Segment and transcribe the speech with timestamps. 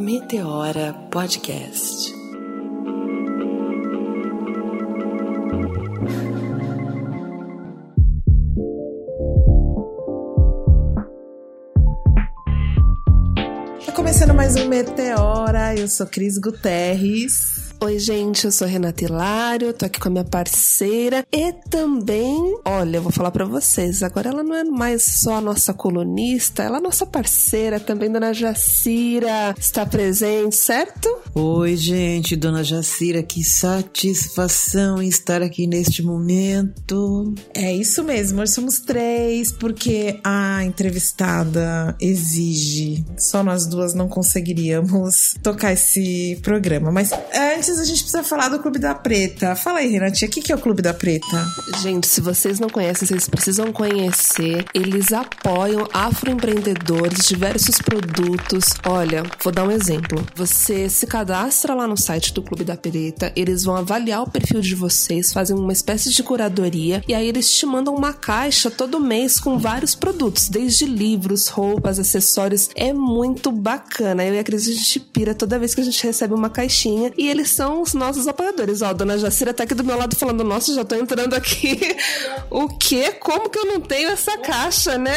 [0.00, 2.10] Meteora Podcast.
[13.84, 17.59] Tá começando mais um Meteora, eu sou Cris Guterres.
[17.82, 22.98] Oi, gente, eu sou Renata Hilário, tô aqui com a minha parceira e também, olha,
[22.98, 26.76] eu vou falar para vocês, agora ela não é mais só a nossa colunista, ela
[26.76, 31.08] é a nossa parceira também, Dona Jacira, está presente, certo?
[31.34, 37.32] Oi, gente, Dona Jacira, que satisfação estar aqui neste momento.
[37.54, 45.34] É isso mesmo, hoje somos três, porque a entrevistada exige, só nós duas não conseguiríamos
[45.42, 49.54] tocar esse programa, mas antes antes a gente precisa falar do Clube da Preta.
[49.54, 51.46] Fala aí, Renatinha, o que é o Clube da Preta?
[51.80, 54.64] Gente, se vocês não conhecem, vocês precisam conhecer.
[54.74, 58.74] Eles apoiam afroempreendedores, diversos produtos.
[58.84, 60.24] Olha, vou dar um exemplo.
[60.34, 64.60] Você se cadastra lá no site do Clube da Preta, eles vão avaliar o perfil
[64.60, 68.98] de vocês, fazem uma espécie de curadoria e aí eles te mandam uma caixa todo
[68.98, 72.68] mês com vários produtos, desde livros, roupas, acessórios.
[72.74, 74.24] É muito bacana.
[74.24, 77.12] Eu e a Cris a gente pira toda vez que a gente recebe uma caixinha
[77.16, 78.80] e eles são os nossos apoiadores.
[78.80, 81.78] Ó, a dona Jacira tá aqui do meu lado falando: Nossa, já tô entrando aqui.
[82.48, 83.12] o quê?
[83.20, 85.14] Como que eu não tenho essa caixa, né?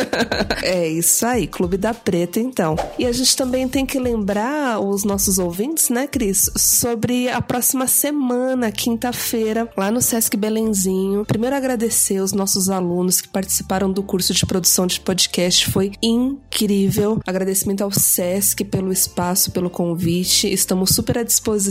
[0.64, 2.76] é isso aí, Clube da Preta, então.
[2.98, 7.86] E a gente também tem que lembrar os nossos ouvintes, né, Cris, sobre a próxima
[7.86, 11.26] semana, quinta-feira, lá no Sesc Belenzinho.
[11.26, 15.70] Primeiro, agradecer os nossos alunos que participaram do curso de produção de podcast.
[15.70, 17.20] Foi incrível.
[17.26, 20.50] Agradecimento ao Sesc pelo espaço, pelo convite.
[20.50, 21.65] Estamos super à disposição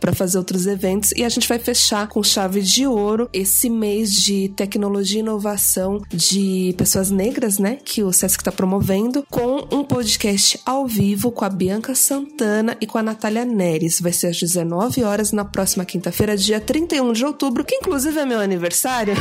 [0.00, 4.12] para fazer outros eventos e a gente vai fechar com chave de ouro esse mês
[4.12, 9.84] de tecnologia e inovação de pessoas negras, né, que o SESC está promovendo, com um
[9.84, 14.00] podcast ao vivo com a Bianca Santana e com a Natália Neres.
[14.00, 18.26] Vai ser às 19 horas na próxima quinta-feira, dia 31 de outubro, que inclusive é
[18.26, 19.14] meu aniversário.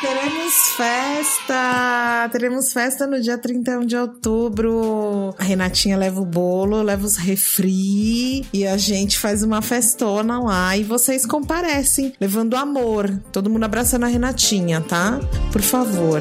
[0.00, 2.28] Teremos festa!
[2.30, 5.34] Teremos festa no dia 31 de outubro.
[5.38, 10.76] A Renatinha leva o bolo, leva os refri e a gente faz uma festona lá
[10.76, 13.10] e vocês comparecem, levando amor.
[13.32, 15.20] Todo mundo abraçando a Renatinha, tá?
[15.52, 16.20] Por favor.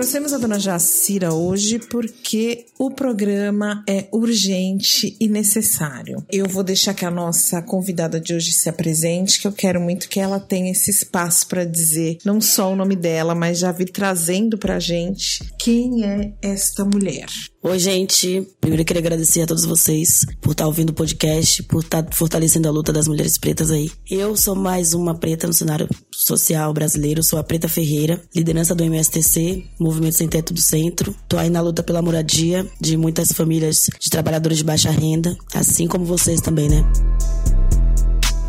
[0.00, 6.24] Trouxemos a dona Jacira hoje porque o programa é urgente e necessário.
[6.32, 10.08] Eu vou deixar que a nossa convidada de hoje se apresente, que eu quero muito
[10.08, 13.90] que ela tenha esse espaço para dizer não só o nome dela, mas já vir
[13.90, 17.26] trazendo pra gente quem é esta mulher.
[17.62, 18.48] Oi, gente.
[18.58, 22.66] Primeiro eu queria agradecer a todos vocês por estar ouvindo o podcast, por estar fortalecendo
[22.66, 23.90] a luta das mulheres pretas aí.
[24.10, 28.82] Eu sou mais uma preta no cenário social brasileiro, sou a Preta Ferreira, liderança do
[28.82, 31.14] MSTC, Movimento Sem Teto do Centro.
[31.28, 35.86] Tô aí na luta pela moradia de muitas famílias de trabalhadores de baixa renda, assim
[35.86, 36.82] como vocês também, né?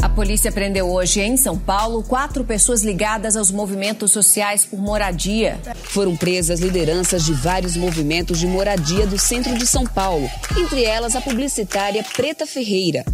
[0.02, 5.60] A polícia prendeu hoje em São Paulo quatro pessoas ligadas aos movimentos sociais por moradia.
[5.84, 11.16] Foram presas lideranças de vários movimentos de moradia do centro de São Paulo, entre elas
[11.16, 13.06] a publicitária Preta Ferreira.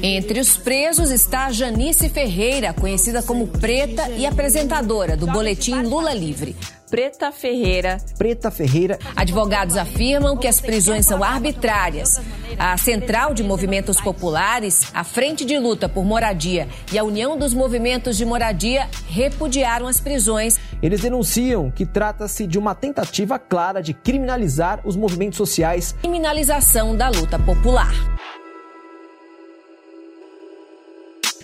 [0.00, 6.54] Entre os presos está Janice Ferreira, conhecida como Preta e apresentadora do boletim Lula Livre.
[6.90, 7.98] Preta Ferreira.
[8.16, 8.98] Preta Ferreira.
[9.14, 12.20] Advogados afirmam que as prisões são arbitrárias.
[12.58, 17.52] A Central de Movimentos Populares, a Frente de Luta por Moradia e a União dos
[17.52, 20.58] Movimentos de Moradia repudiaram as prisões.
[20.82, 25.94] Eles denunciam que trata-se de uma tentativa clara de criminalizar os movimentos sociais.
[26.00, 27.92] Criminalização da luta popular.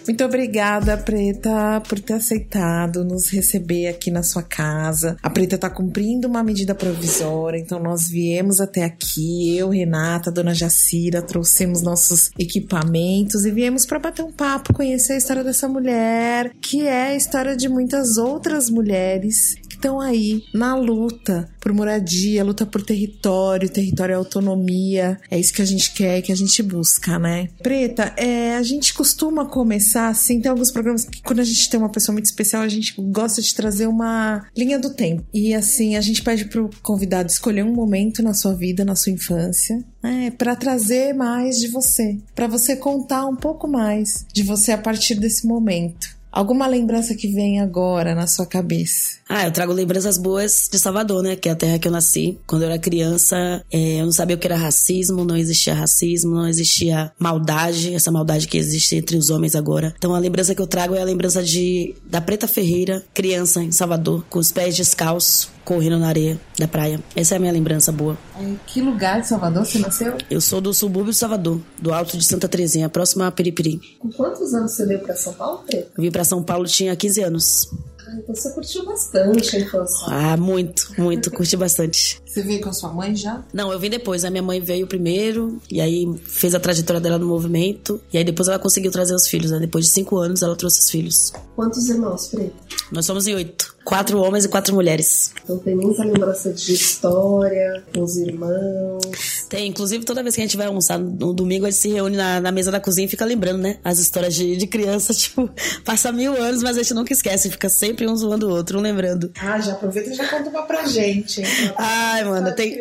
[0.07, 5.17] Muito obrigada, Preta, por ter aceitado nos receber aqui na sua casa.
[5.23, 10.55] A Preta está cumprindo uma medida provisória, então nós viemos até aqui, eu, Renata, Dona
[10.55, 16.53] Jacira, trouxemos nossos equipamentos e viemos para bater um papo, conhecer a história dessa mulher,
[16.61, 22.65] que é a história de muitas outras mulheres estão aí na luta por moradia, luta
[22.65, 25.21] por território, território é autonomia.
[25.31, 27.49] É isso que a gente quer, que a gente busca, né?
[27.63, 31.79] Preta, é, a gente costuma começar assim, tem alguns programas que quando a gente tem
[31.79, 35.25] uma pessoa muito especial, a gente gosta de trazer uma linha do tempo.
[35.35, 39.13] E assim, a gente pede pro convidado escolher um momento na sua vida, na sua
[39.13, 44.73] infância, é, para trazer mais de você, para você contar um pouco mais de você
[44.73, 46.15] a partir desse momento.
[46.35, 49.19] Alguma lembrança que vem agora na sua cabeça?
[49.29, 51.37] Ah, eu trago lembranças boas de Salvador, né?
[51.37, 52.37] Que é a terra que eu nasci.
[52.45, 56.35] Quando eu era criança, é, eu não sabia o que era racismo, não existia racismo,
[56.35, 59.95] não existia maldade, essa maldade que existe entre os homens agora.
[59.97, 63.71] Então a lembrança que eu trago é a lembrança de da Preta Ferreira, criança em
[63.71, 67.01] Salvador, com os pés descalços, correndo na areia da praia.
[67.17, 68.17] Essa é a minha lembrança boa.
[68.39, 70.17] Em que lugar de Salvador você nasceu?
[70.31, 73.81] Eu sou do subúrbio de Salvador, do Alto de Santa Terezinha, próximo a Peripiri.
[73.99, 75.87] Com quantos anos você veio para São Paulo, Pedro?
[75.97, 77.71] Eu vim para São Paulo tinha 15 anos.
[78.19, 80.07] Então você curtiu bastante a infância.
[80.09, 82.21] Ah, muito, muito, curti bastante.
[82.27, 83.45] Você veio com a sua mãe já?
[83.53, 84.25] Não, eu vim depois.
[84.25, 88.25] A minha mãe veio primeiro, e aí fez a trajetória dela no movimento, e aí
[88.25, 89.61] depois ela conseguiu trazer os filhos, né?
[89.61, 91.33] Depois de cinco anos ela trouxe os filhos.
[91.55, 92.53] Quantos irmãos, Preta?
[92.91, 93.75] Nós somos em oito.
[93.85, 95.33] Quatro homens e quatro mulheres.
[95.45, 99.47] Então tem muita lembrança de história, com os irmãos.
[99.49, 102.17] Tem, inclusive toda vez que a gente vai almoçar no domingo, a gente se reúne
[102.17, 103.79] na, na mesa da cozinha e fica lembrando, né?
[103.85, 105.49] As histórias de, de criança, tipo,
[105.85, 108.83] passa mil anos, mas a gente nunca esquece, fica sempre um zoando o outro, um
[108.83, 109.31] lembrando.
[109.41, 111.43] Ah, já aproveita e já conta uma pra gente.
[111.77, 112.81] Ai, mano, tem.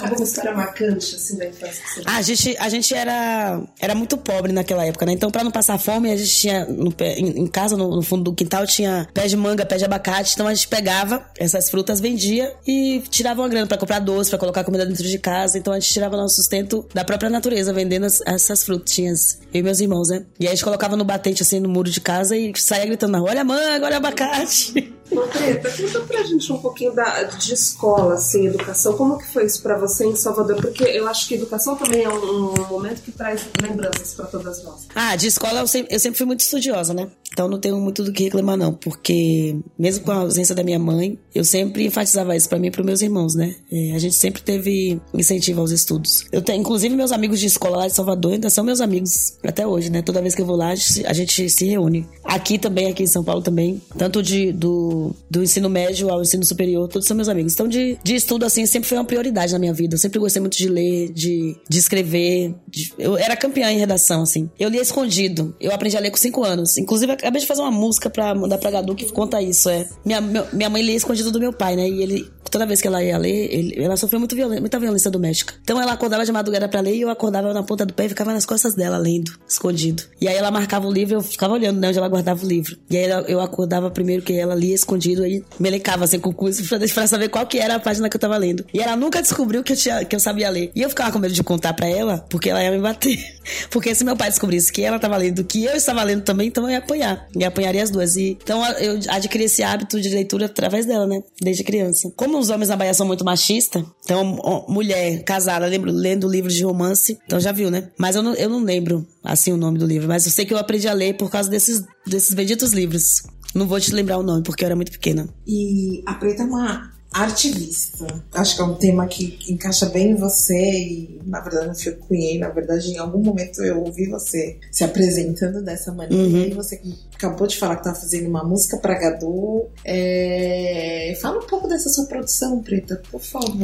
[0.00, 3.94] Alguma história marcante, assim, da infância que você Ah, a gente, a gente era, era
[3.94, 5.12] muito pobre naquela época, né?
[5.12, 8.02] Então, pra não passar fome, a gente tinha no pé- em, em casa, no, no
[8.02, 10.32] fundo do quintal, tinha pé de manga, pé de abacate.
[10.34, 14.38] Então, a gente pegava essas frutas, vendia e tirava uma grana pra comprar doce, pra
[14.38, 15.58] colocar comida dentro de casa.
[15.58, 19.38] Então, a gente tirava nosso sustento da própria natureza, vendendo as- essas frutinhas.
[19.52, 20.24] Eu e meus irmãos, né?
[20.38, 23.22] E aí, a gente colocava no batente, assim, no muro de casa e saía gritando
[23.22, 24.37] olha a manga, olha abacate.
[24.42, 28.96] Ô, Preta, conta pra gente um pouquinho da, de escola, assim, educação.
[28.96, 30.56] Como que foi isso pra você em Salvador?
[30.56, 34.62] Porque eu acho que educação também é um, um momento que traz lembranças pra todas
[34.62, 34.86] nós.
[34.94, 37.08] Ah, de escola eu sempre, eu sempre fui muito estudiosa, né?
[37.32, 38.72] Então não tenho muito do que reclamar, não.
[38.72, 42.70] Porque, mesmo com a ausência da minha mãe, eu sempre enfatizava isso pra mim e
[42.70, 43.54] pros meus irmãos, né?
[43.70, 46.24] É, a gente sempre teve incentivo aos estudos.
[46.32, 49.66] Eu tenho, inclusive, meus amigos de escola lá de Salvador ainda são meus amigos até
[49.66, 50.02] hoje, né?
[50.02, 52.06] Toda vez que eu vou lá, a gente, a gente se reúne.
[52.24, 53.80] Aqui também, aqui em São Paulo também.
[53.96, 54.97] Tanto de, do,
[55.30, 57.52] do ensino médio ao ensino superior, todos são meus amigos.
[57.54, 59.94] Então, de, de estudo, assim, sempre foi uma prioridade na minha vida.
[59.94, 62.54] Eu sempre gostei muito de ler, de, de escrever.
[62.68, 64.48] de- eu era campeã em redação, assim.
[64.58, 65.54] Eu lia escondido.
[65.60, 66.76] Eu aprendi a ler com cinco anos.
[66.78, 69.68] Inclusive, acabei de fazer uma música pra mandar pra Gadu que conta isso.
[69.68, 69.86] É.
[70.04, 71.88] Minha, meu- minha mãe lia escondido do meu pai, né?
[71.88, 75.10] E ele, toda vez que ela ia ler, ele- ela sofreu muito violen- muita violência
[75.10, 75.54] doméstica.
[75.62, 78.08] Então, ela acordava de madrugada pra ler e eu acordava na ponta do pé e
[78.08, 80.02] ficava nas costas dela, lendo, escondido.
[80.20, 81.88] E aí ela marcava o livro e eu ficava olhando, né?
[81.88, 82.76] Onde ela guardava o livro.
[82.90, 84.87] E aí eu acordava primeiro que ela lia escondido,
[85.22, 88.16] aí melecava assim com o curso pra, pra saber qual que era a página que
[88.16, 88.64] eu tava lendo.
[88.72, 90.70] E ela nunca descobriu que eu, tinha, que eu sabia ler.
[90.74, 93.18] E eu ficava com medo de contar pra ela, porque ela ia me bater.
[93.70, 96.64] Porque se meu pai descobrisse que ela tava lendo, que eu estava lendo também, então
[96.64, 97.26] eu ia apanhar.
[97.34, 98.14] E apanharia as duas.
[98.14, 101.22] E, então eu adquiri esse hábito de leitura através dela, né?
[101.40, 102.12] Desde criança.
[102.14, 104.38] Como os homens na Bahia são muito machistas, então
[104.68, 107.88] mulher casada, lembro, lendo livros de romance, então já viu, né?
[107.98, 110.08] Mas eu não, eu não lembro, assim, o nome do livro.
[110.08, 113.22] Mas eu sei que eu aprendi a ler por causa desses, desses benditos livros.
[113.54, 115.28] Não vou te lembrar o nome, porque eu era muito pequena.
[115.46, 118.06] E a Preta é uma artivista.
[118.32, 121.92] Acho que é um tema que encaixa bem em você e, na verdade, não fui
[121.92, 122.38] eu cunhei.
[122.38, 126.22] Na verdade, em algum momento eu ouvi você se apresentando dessa maneira.
[126.22, 126.42] Uhum.
[126.44, 126.80] E você
[127.14, 129.66] acabou de falar que tá fazendo uma música pra Gadu.
[129.84, 131.16] É...
[131.20, 133.56] Fala um pouco dessa sua produção, Preta, por favor.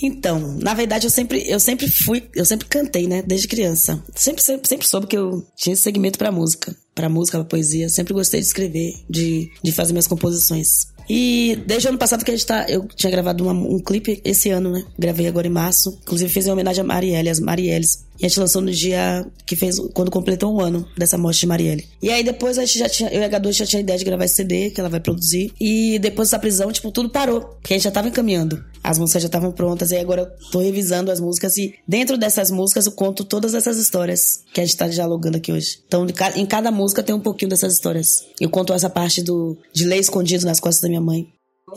[0.00, 4.02] Então, na verdade, eu sempre, eu sempre fui, eu sempre cantei, né, desde criança.
[4.14, 7.88] Sempre, sempre, sempre soube que eu tinha esse segmento pra música, pra música, pra poesia.
[7.88, 10.96] Sempre gostei de escrever, de, de fazer minhas composições.
[11.08, 14.20] E desde o ano passado que a gente tá, eu tinha gravado uma- um clipe
[14.24, 14.84] esse ano, né?
[14.98, 15.98] Gravei agora em março.
[16.02, 18.06] Inclusive fiz em homenagem a Marielle, as Marielles.
[18.20, 21.46] E a gente lançou no dia que fez, quando completou um ano dessa morte de
[21.46, 21.86] Marielle.
[22.02, 23.98] E aí depois a gente já tinha, eu e a Gadu já tinha a ideia
[23.98, 25.52] de gravar esse CD que ela vai produzir.
[25.60, 27.40] E depois dessa prisão, tipo, tudo parou.
[27.42, 28.62] Porque a gente já tava encaminhando.
[28.88, 29.90] As músicas já estavam prontas.
[29.90, 31.58] E agora eu tô revisando as músicas.
[31.58, 35.52] E dentro dessas músicas eu conto todas essas histórias que a gente tá dialogando aqui
[35.52, 35.80] hoje.
[35.86, 38.24] Então em cada música tem um pouquinho dessas histórias.
[38.40, 41.28] Eu conto essa parte do de ler escondido nas costas da minha mãe.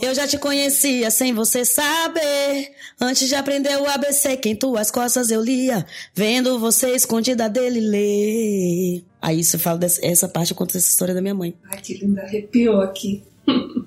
[0.01, 2.71] Eu já te conhecia sem você saber.
[2.97, 5.85] Antes de aprender o ABC, que em tuas costas eu lia.
[6.15, 9.03] Vendo você escondida dele ler.
[9.21, 11.53] Aí você fala dessa essa parte, eu conto essa história da minha mãe.
[11.69, 13.21] Ai, que linda, arrepiou aqui.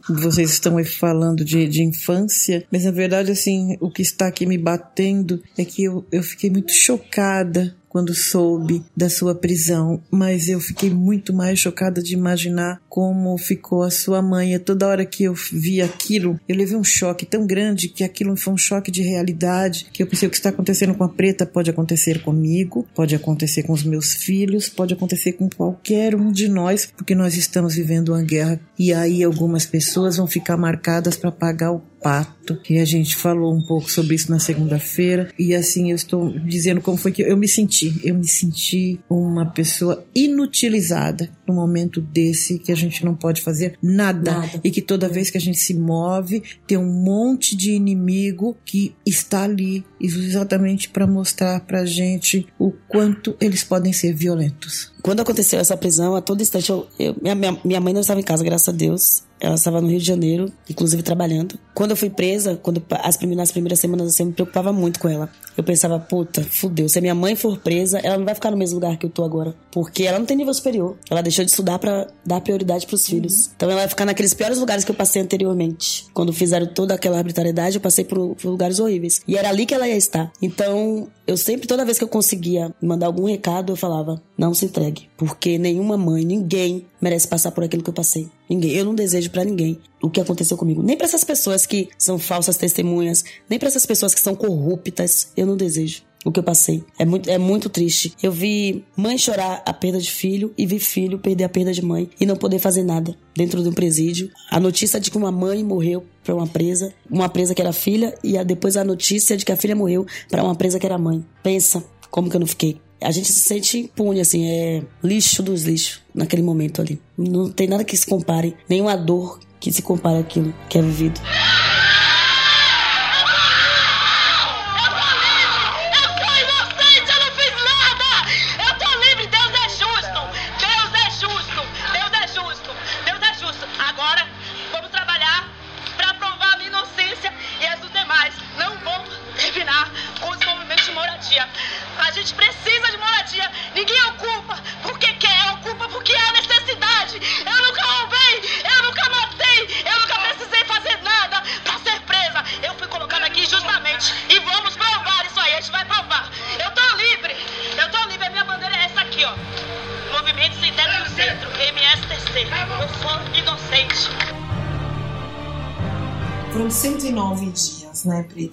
[0.08, 4.44] Vocês estão aí falando de, de infância, mas na verdade, assim, o que está aqui
[4.44, 10.48] me batendo é que eu, eu fiquei muito chocada quando soube da sua prisão, mas
[10.48, 14.52] eu fiquei muito mais chocada de imaginar como ficou a sua mãe.
[14.52, 18.36] E toda hora que eu vi aquilo, eu levei um choque tão grande que aquilo
[18.36, 21.46] foi um choque de realidade, que eu pensei o que está acontecendo com a preta
[21.46, 26.48] pode acontecer comigo, pode acontecer com os meus filhos, pode acontecer com qualquer um de
[26.48, 31.30] nós, porque nós estamos vivendo uma guerra e aí algumas pessoas vão ficar marcadas para
[31.30, 35.30] pagar o sapato, que a gente falou um pouco sobre isso na segunda-feira.
[35.38, 37.98] E assim, eu estou dizendo como foi que eu me senti.
[38.04, 43.78] Eu me senti uma pessoa inutilizada no momento desse que a gente não pode fazer
[43.82, 44.32] nada.
[44.32, 44.60] Nada.
[44.62, 48.94] E que toda vez que a gente se move, tem um monte de inimigo que
[49.06, 54.92] está ali exatamente para mostrar pra gente o quanto eles podem ser violentos.
[55.02, 58.24] Quando aconteceu essa prisão, a todo instante, eu, eu- minha, minha mãe não estava em
[58.24, 59.22] casa, graças a Deus.
[59.44, 61.58] Ela estava no Rio de Janeiro, inclusive trabalhando.
[61.74, 65.06] Quando eu fui presa, quando as primeiras, nas primeiras semanas eu me preocupava muito com
[65.06, 65.28] ela.
[65.54, 66.88] Eu pensava, puta, fudeu.
[66.88, 69.10] Se a minha mãe for presa, ela não vai ficar no mesmo lugar que eu
[69.10, 69.54] tô agora.
[69.70, 70.96] Porque ela não tem nível superior.
[71.10, 73.50] Ela deixou de estudar pra dar prioridade pros filhos.
[73.54, 76.06] Então ela vai ficar naqueles piores lugares que eu passei anteriormente.
[76.14, 79.20] Quando fizeram toda aquela arbitrariedade, eu passei por, por lugares horríveis.
[79.28, 80.32] E era ali que ela ia estar.
[80.40, 84.64] Então, eu sempre, toda vez que eu conseguia mandar algum recado, eu falava: não se
[84.64, 85.08] entregue.
[85.16, 88.28] Porque nenhuma mãe, ninguém merece passar por aquilo que eu passei.
[88.48, 88.72] Ninguém.
[88.72, 90.82] Eu não desejo pra ninguém o que aconteceu comigo.
[90.82, 95.28] Nem pra essas pessoas que são falsas testemunhas, nem pra essas pessoas que são corruptas.
[95.36, 96.82] Eu não desejo o que eu passei.
[96.98, 98.14] É muito, é muito triste.
[98.22, 101.84] Eu vi mãe chorar a perda de filho e vi filho perder a perda de
[101.84, 104.30] mãe e não poder fazer nada dentro de um presídio.
[104.50, 108.14] A notícia de que uma mãe morreu para uma presa, uma presa que era filha,
[108.24, 110.96] e a- depois a notícia de que a filha morreu para uma presa que era
[110.96, 111.22] mãe.
[111.42, 112.80] Pensa como que eu não fiquei.
[113.04, 117.00] A gente se sente impune, assim, é lixo dos lixos naquele momento ali.
[117.16, 121.20] Não tem nada que se compare, nenhuma dor que se compare àquilo que é vivido.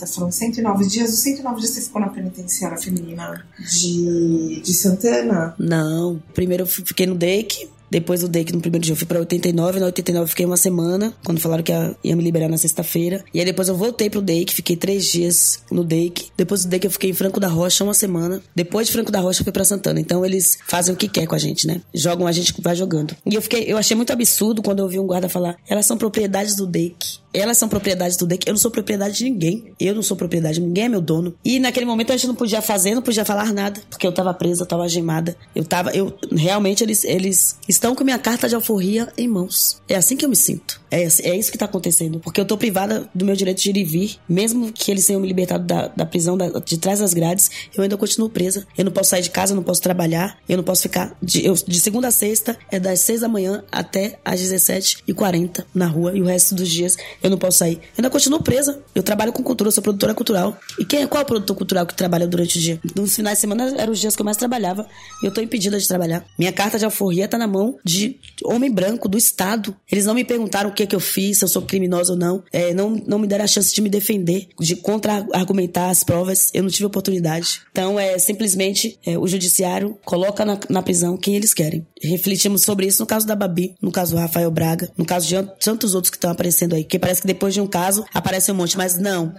[0.08, 1.13] Foram 109 dias.
[1.13, 5.55] Os 109 dias você ficou na penitenciária feminina de, de Santana?
[5.58, 6.22] Não.
[6.34, 7.70] Primeiro eu fiquei no DEIC.
[7.91, 9.81] Depois do DEIC, no primeiro dia, eu fui pra 89.
[9.81, 13.22] Na 89 eu fiquei uma semana, quando falaram que ia, ia me liberar na sexta-feira.
[13.34, 16.31] E aí depois eu voltei pro DEIC, fiquei três dias no DEIC.
[16.38, 18.41] Depois do DEIC eu fiquei em Franco da Rocha uma semana.
[18.55, 20.00] Depois de Franco da Rocha eu fui pra Santana.
[20.00, 21.81] Então eles fazem o que quer com a gente, né?
[21.93, 23.13] Jogam a gente, vai jogando.
[23.25, 25.98] E eu fiquei, eu achei muito absurdo quando eu ouvi um guarda falar: elas são
[25.98, 27.20] propriedades do DEIC.
[27.33, 28.47] Elas são propriedades do DEIC.
[28.47, 29.73] Eu não sou propriedade de ninguém.
[29.79, 31.33] Eu não sou propriedade, ninguém é meu dono.
[31.45, 34.33] E naquele momento a gente não podia fazer, não podia falar nada, porque eu tava
[34.33, 35.35] presa, eu tava algemada.
[35.55, 39.81] Eu tava, eu realmente eles, eles estão com minha carta de alforria em mãos.
[39.88, 40.81] É assim que eu me sinto.
[40.91, 42.19] É, é isso que tá acontecendo.
[42.19, 45.21] Porque eu tô privada do meu direito de ir e vir, mesmo que eles tenham
[45.21, 48.67] me libertado da, da prisão da- de trás das grades, eu ainda continuo presa.
[48.77, 51.15] Eu não posso sair de casa, eu não posso trabalhar, eu não posso ficar.
[51.23, 55.88] De, eu- de segunda a sexta, é das seis da manhã até às 17h40 na
[55.88, 57.75] rua, e o resto dos dias eu não posso sair.
[57.75, 58.81] Eu ainda continuo presa.
[58.93, 60.57] Eu trabalho com cultura, eu sou produtora cultural.
[60.79, 62.79] E quem, qual é o produtor cultural que trabalha durante o dia?
[62.95, 64.87] Nos finais de semana eram os dias que eu mais trabalhava.
[65.21, 66.25] E eu tô impedida de trabalhar.
[66.37, 69.75] Minha carta de alforria tá na mão de homem branco do Estado.
[69.91, 72.19] Eles não me perguntaram o que é que eu fiz, se eu sou criminosa ou
[72.19, 72.43] não.
[72.51, 76.49] É, não, não me deram a chance de me defender, de contra-argumentar as provas.
[76.53, 77.61] Eu não tive oportunidade.
[77.71, 81.85] Então, é simplesmente é, o judiciário coloca na, na prisão quem eles querem.
[82.03, 85.36] Refletimos sobre isso no caso da Babi, no caso do Rafael Braga, no caso de
[85.63, 86.84] tantos outros que estão aparecendo aí.
[86.84, 89.34] Porque parece que depois de um caso aparece um monte, mas não.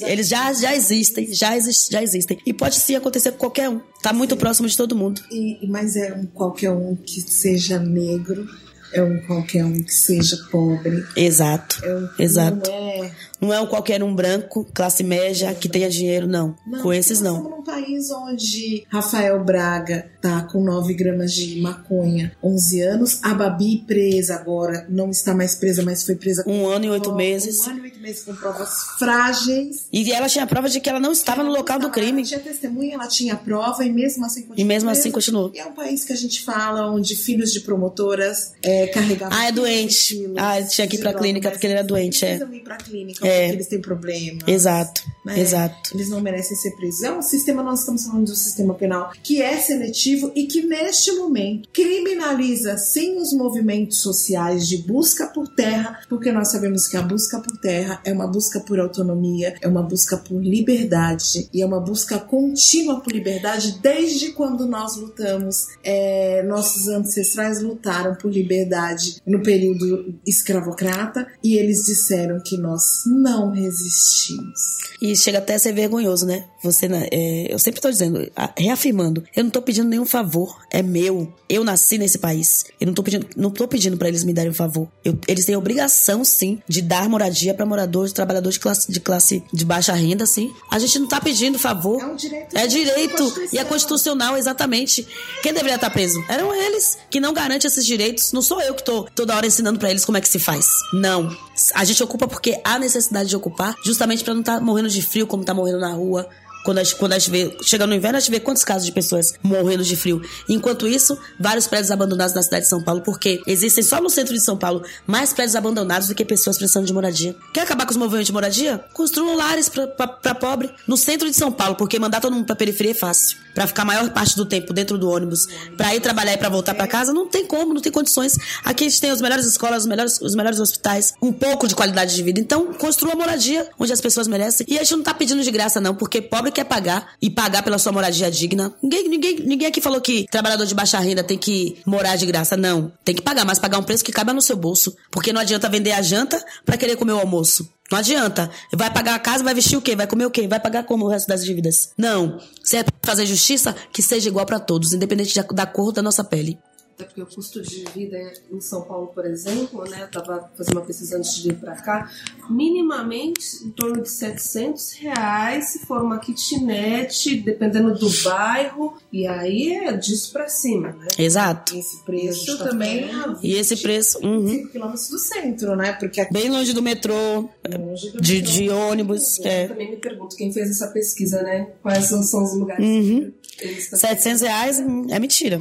[0.00, 2.38] Eles já, já existem, já, exist, já existem.
[2.44, 3.80] E pode sim acontecer com qualquer um.
[4.02, 5.20] Tá muito próximo de todo mundo.
[5.30, 8.48] E- mas é um qualquer um que seja negro,
[8.96, 11.04] é um qualquer um que seja pobre.
[11.16, 11.84] Exato.
[11.84, 12.70] É um, Exato.
[12.70, 13.10] Não é,
[13.40, 16.56] Não é um qualquer um branco, classe média, que tenha dinheiro, não.
[16.66, 17.36] não, Com esses, não.
[17.36, 23.20] estamos num país onde Rafael Braga tá com 9 gramas de maconha, 11 anos.
[23.22, 26.90] A Babi presa agora, não está mais presa, mas foi presa com Um ano e
[26.90, 27.66] oito meses.
[27.66, 29.88] Um ano meses com provas frágeis.
[29.92, 32.20] E ela tinha prova de que ela não estava no local do crime.
[32.20, 34.60] Ela tinha testemunha, ela tinha prova e mesmo assim continuou.
[34.60, 35.50] E mesmo assim continuou.
[35.52, 39.36] E é um país que a gente fala onde filhos de promotoras é, carregavam.
[39.36, 40.14] Ah, é 15 doente.
[40.14, 42.36] quilos Ah, ele tinha que ir pra droga, clínica porque ele era doente, é.
[42.36, 43.40] precisam ir pra clínica É.
[43.40, 44.38] porque eles têm problema.
[44.46, 45.40] Exato, né?
[45.40, 45.90] exato.
[45.94, 47.02] Eles não merecem ser presos.
[47.02, 50.62] É um sistema, nós estamos falando de um sistema penal que é seletivo e que,
[50.64, 56.96] neste momento, criminaliza sim os movimentos sociais de busca por terra, porque nós sabemos que
[56.96, 61.62] a busca por terra é uma busca por autonomia, é uma busca por liberdade e
[61.62, 65.66] é uma busca contínua por liberdade desde quando nós lutamos.
[65.82, 73.50] É, nossos ancestrais lutaram por liberdade no período escravocrata e eles disseram que nós não
[73.50, 74.60] resistimos.
[75.00, 76.44] E chega até a ser vergonhoso, né?
[76.62, 81.32] Você, é, eu sempre tô dizendo, reafirmando, eu não tô pedindo nenhum favor, é meu.
[81.48, 82.64] Eu nasci nesse país.
[82.80, 84.88] Eu não tô pedindo, não tô pedindo para eles me darem um favor.
[85.04, 89.44] Eu, eles têm obrigação, sim, de dar moradia para moradores, trabalhadores de classe, de classe
[89.52, 90.52] de baixa renda, sim.
[90.70, 92.00] A gente não tá pedindo favor.
[92.00, 92.56] É um direito.
[92.56, 95.06] É direito e é constitucional, exatamente.
[95.42, 96.22] Quem deveria estar preso?
[96.28, 98.32] Eram eles que não garantem esses direitos.
[98.32, 100.66] Não sou eu que tô toda hora ensinando para eles como é que se faz.
[100.92, 101.34] Não.
[101.74, 105.02] A gente ocupa porque há necessidade de ocupar, justamente para não estar tá morrendo de
[105.02, 106.28] frio como tá morrendo na rua,
[106.66, 109.34] quando a, gente, quando vê, chega no inverno, a gente vê quantos casos de pessoas
[109.40, 110.20] morrendo de frio.
[110.48, 114.34] Enquanto isso, vários prédios abandonados na cidade de São Paulo, porque existem só no centro
[114.34, 117.36] de São Paulo mais prédios abandonados do que pessoas precisando de moradia.
[117.54, 118.84] Quer acabar com os movimentos de moradia?
[118.92, 122.90] Construam lares para pobre no centro de São Paulo, porque mandar todo mundo pra periferia
[122.90, 123.45] é fácil.
[123.56, 125.46] Pra ficar a maior parte do tempo dentro do ônibus,
[125.78, 128.36] pra ir trabalhar e pra voltar para casa, não tem como, não tem condições.
[128.62, 131.74] Aqui a gente tem as melhores escolas, os melhores, os melhores hospitais, um pouco de
[131.74, 132.38] qualidade de vida.
[132.38, 134.66] Então, construa moradia onde as pessoas merecem.
[134.68, 137.62] E a gente não tá pedindo de graça, não, porque pobre quer pagar e pagar
[137.62, 138.74] pela sua moradia digna.
[138.82, 142.58] Ninguém, ninguém, ninguém aqui falou que trabalhador de baixa renda tem que morar de graça.
[142.58, 142.92] Não.
[143.06, 144.94] Tem que pagar, mas pagar um preço que caiba no seu bolso.
[145.10, 147.66] Porque não adianta vender a janta para querer comer o almoço.
[147.90, 148.50] Não adianta.
[148.72, 149.94] Vai pagar a casa, vai vestir o quê?
[149.94, 150.46] Vai comer o quê?
[150.48, 151.90] Vai pagar como o resto das dívidas?
[151.96, 152.40] Não.
[152.64, 156.58] Se é fazer justiça, que seja igual para todos, independente da cor da nossa pele.
[156.96, 158.16] Até porque o custo de vida
[158.50, 161.76] em São Paulo, por exemplo, né, eu estava fazendo uma pesquisa antes de vir para
[161.76, 162.10] cá,
[162.48, 169.74] minimamente em torno de 700 reais se for uma kitnet, dependendo do bairro, e aí
[169.74, 171.06] é disso para cima, né?
[171.18, 171.76] Exato.
[171.76, 173.10] Esse preço tá também.
[173.42, 174.18] E esse preço.
[174.24, 174.48] Uhum.
[174.48, 175.92] 5 quilômetros do centro, né?
[175.92, 177.48] Porque aqui, Bem longe do metrô,
[177.78, 178.52] longe do de, metrô.
[178.52, 179.38] de ônibus.
[179.40, 179.68] Eu É.
[179.68, 181.68] também me pergunto quem fez essa pesquisa, né?
[181.82, 183.32] Quais são são os lugares Uhum.
[183.42, 185.60] que 700 reais é mentira.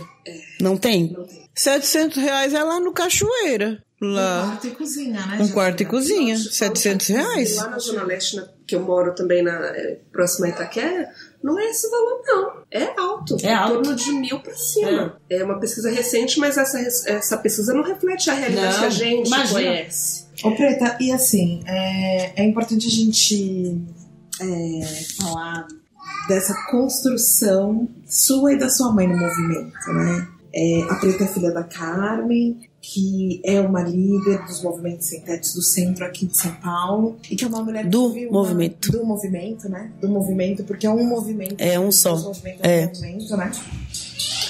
[0.61, 1.11] Não tem.
[1.11, 1.45] Não tem.
[1.55, 3.81] 700 reais é lá no Cachoeira.
[4.01, 4.41] Um Lá.
[4.49, 5.37] quarto e cozinha, né?
[5.39, 6.37] Um quarto e cozinha.
[6.37, 7.55] Nossa, 700 fala, reais.
[7.55, 11.09] Lá na Zona Leste, na- que eu moro também na é, próxima a Itaquera,
[11.41, 12.63] não é esse valor, não.
[12.69, 13.37] É alto.
[13.41, 13.79] É alto.
[13.79, 15.17] Em torno de mil para cima.
[15.29, 15.43] É.
[15.45, 16.77] uma pesquisa recente, mas essa,
[17.09, 19.59] essa pesquisa não reflete a realidade Não, que a gente imagina.
[19.61, 20.25] conhece.
[20.43, 23.81] Ô, Preta, e assim, é, é importante a gente
[24.41, 24.81] é,
[25.23, 25.67] falar
[26.27, 30.27] dessa construção sua e da sua mãe no movimento, né?
[30.57, 35.61] É, a Preta é filha da Carmen, que é uma líder dos movimentos sintéticos do
[35.61, 38.89] centro aqui de São Paulo, e que é uma mulher Do viu uma- movimento.
[38.91, 39.91] do movimento, né?
[39.99, 41.55] Do movimento, porque é um movimento.
[41.59, 42.15] É um só.
[42.15, 42.85] Movimentos é um É.
[42.87, 43.51] movimento, né?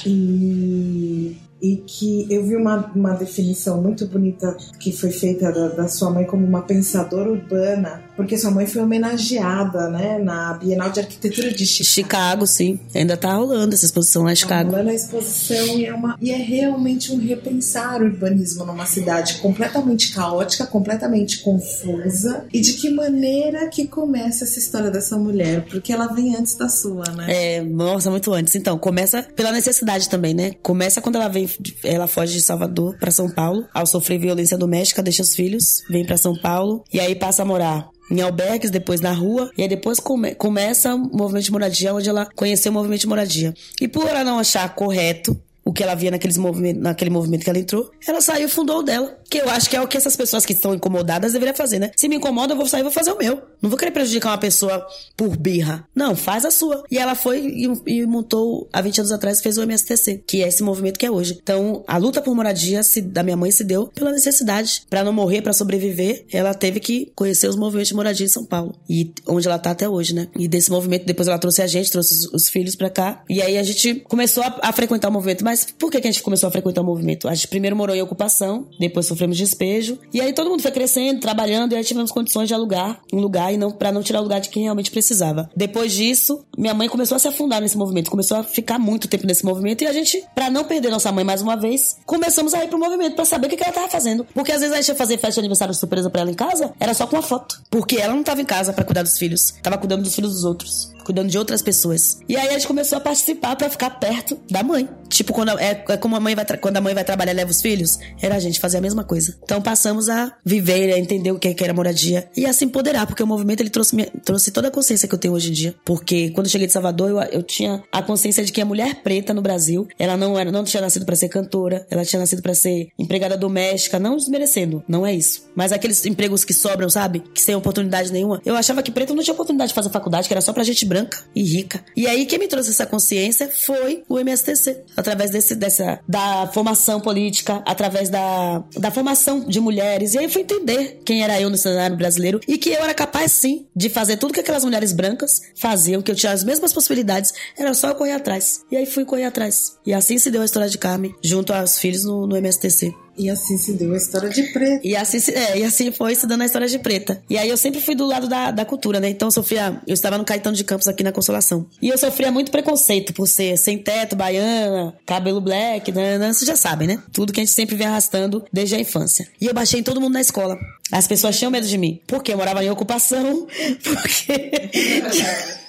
[0.06, 5.88] E, e que eu vi uma, uma definição muito bonita que foi feita da, da
[5.88, 10.99] sua mãe como uma pensadora urbana, porque sua mãe foi homenageada, né, na Bienal de
[10.99, 11.86] Arquitetura de Chicago.
[11.89, 12.80] Chicago, sim.
[12.93, 14.71] Ainda tá rolando essa exposição lá em Chicago.
[14.71, 18.86] Tá rolando a exposição e é, uma, e é realmente um repensar o urbanismo numa
[18.86, 22.45] cidade completamente caótica, completamente confusa.
[22.54, 25.65] E de que maneira que começa essa história dessa mulher?
[25.65, 27.25] Porque ela vem antes da sua, né?
[27.28, 28.56] É, nossa, muito antes.
[28.56, 30.51] Então, começa pela necessidade também, né?
[30.62, 31.49] Começa quando ela vem,
[31.84, 36.06] ela foge de Salvador pra São Paulo, ao sofrer violência doméstica, deixa os filhos, vem
[36.06, 39.67] pra São Paulo e aí passa a morar em albergues, depois na rua, e aí
[39.67, 43.53] depois come- começa o movimento de moradia, onde ela conheceu o movimento de moradia.
[43.81, 47.49] E por ela não achar correto o que ela via naqueles movimento, naquele movimento que
[47.49, 49.17] ela entrou, ela saiu e fundou o dela.
[49.28, 51.91] Que eu acho que é o que essas pessoas que estão incomodadas deveriam fazer, né?
[51.97, 53.41] Se me incomoda, eu vou sair e vou fazer o meu.
[53.60, 54.86] Não vou querer prejudicar uma pessoa
[55.17, 55.88] por birra.
[55.95, 56.84] Não, faz a sua.
[56.91, 60.47] E ela foi e, e montou, há 20 anos atrás, fez o MSTC, que é
[60.47, 61.39] esse movimento que é hoje.
[61.41, 64.84] Então, a luta por moradia se, da minha mãe se deu pela necessidade.
[64.88, 68.45] Pra não morrer, pra sobreviver, ela teve que conhecer os movimentos de moradia em São
[68.45, 68.75] Paulo.
[68.88, 70.28] E onde ela tá até hoje, né?
[70.38, 73.23] E desse movimento, depois ela trouxe a gente, trouxe os, os filhos pra cá.
[73.28, 75.43] E aí a gente começou a, a frequentar o movimento.
[75.55, 77.29] Mas por que, que a gente começou a frequentar o movimento?
[77.29, 79.97] A gente primeiro morou em ocupação, depois sofremos despejo.
[80.13, 83.53] E aí todo mundo foi crescendo, trabalhando, e aí tivemos condições de alugar um lugar
[83.53, 85.49] e não para não tirar o lugar de quem realmente precisava.
[85.55, 89.25] Depois disso, minha mãe começou a se afundar nesse movimento, começou a ficar muito tempo
[89.25, 92.61] nesse movimento e a gente, para não perder nossa mãe mais uma vez, começamos a
[92.61, 94.27] ir pro movimento para saber o que, que ela tava fazendo.
[94.33, 96.73] Porque às vezes a gente ia fazer festa de aniversário surpresa para ela em casa,
[96.81, 99.53] era só com uma foto, porque ela não tava em casa para cuidar dos filhos,
[99.63, 100.94] tava cuidando dos filhos dos outros.
[101.05, 102.19] Cuidando de outras pessoas.
[102.27, 104.89] E aí a gente começou a participar para ficar perto da mãe.
[105.07, 107.61] Tipo, quando é, é como a mãe vai quando a mãe vai trabalhar leva os
[107.61, 109.37] filhos, era a gente fazer a mesma coisa.
[109.43, 113.21] Então passamos a viver, a entender o que era moradia e a se empoderar, porque
[113.21, 115.75] o movimento ele trouxe, trouxe toda a consciência que eu tenho hoje em dia.
[115.85, 118.95] Porque quando eu cheguei de Salvador, eu, eu tinha a consciência de que a mulher
[119.03, 122.41] preta no Brasil, ela não era, não tinha nascido para ser cantora, ela tinha nascido
[122.41, 125.45] para ser empregada doméstica, não desmerecendo, não é isso.
[125.55, 127.21] Mas aqueles empregos que sobram, sabe?
[127.33, 128.41] Que sem oportunidade nenhuma.
[128.45, 130.85] Eu achava que preto não tinha oportunidade de fazer faculdade, que era só pra gente
[130.85, 130.94] branca
[131.34, 131.84] e rica.
[131.95, 136.99] E aí quem me trouxe essa consciência foi o MSTC, através desse dessa da formação
[136.99, 140.13] política, através da da formação de mulheres.
[140.13, 142.93] E aí eu fui entender quem era eu no cenário brasileiro e que eu era
[142.93, 146.73] capaz sim de fazer tudo que aquelas mulheres brancas faziam, que eu tinha as mesmas
[146.73, 148.62] possibilidades, era só eu correr atrás.
[148.71, 149.77] E aí fui correr atrás.
[149.86, 152.93] E assim se deu a história de Carmen, junto aos filhos no, no MSTC.
[153.17, 154.82] E assim se deu a história de preta.
[154.84, 157.21] E assim, é, e assim foi se dando a história de preta.
[157.30, 159.10] E aí eu sempre fui do lado da, da cultura, né?
[159.10, 159.82] Então eu sofria.
[159.88, 161.65] Eu estava no Caetano de Campos aqui na Consolação.
[161.82, 166.17] E eu sofria muito preconceito por ser sem teto, baiana, cabelo black, né?
[166.17, 167.01] né vocês já sabem, né?
[167.13, 169.28] Tudo que a gente sempre vem arrastando desde a infância.
[169.39, 170.58] E eu baixei em todo mundo na escola.
[170.91, 171.99] As pessoas tinham medo de mim.
[172.06, 173.47] Porque eu morava em ocupação,
[173.84, 174.51] porque.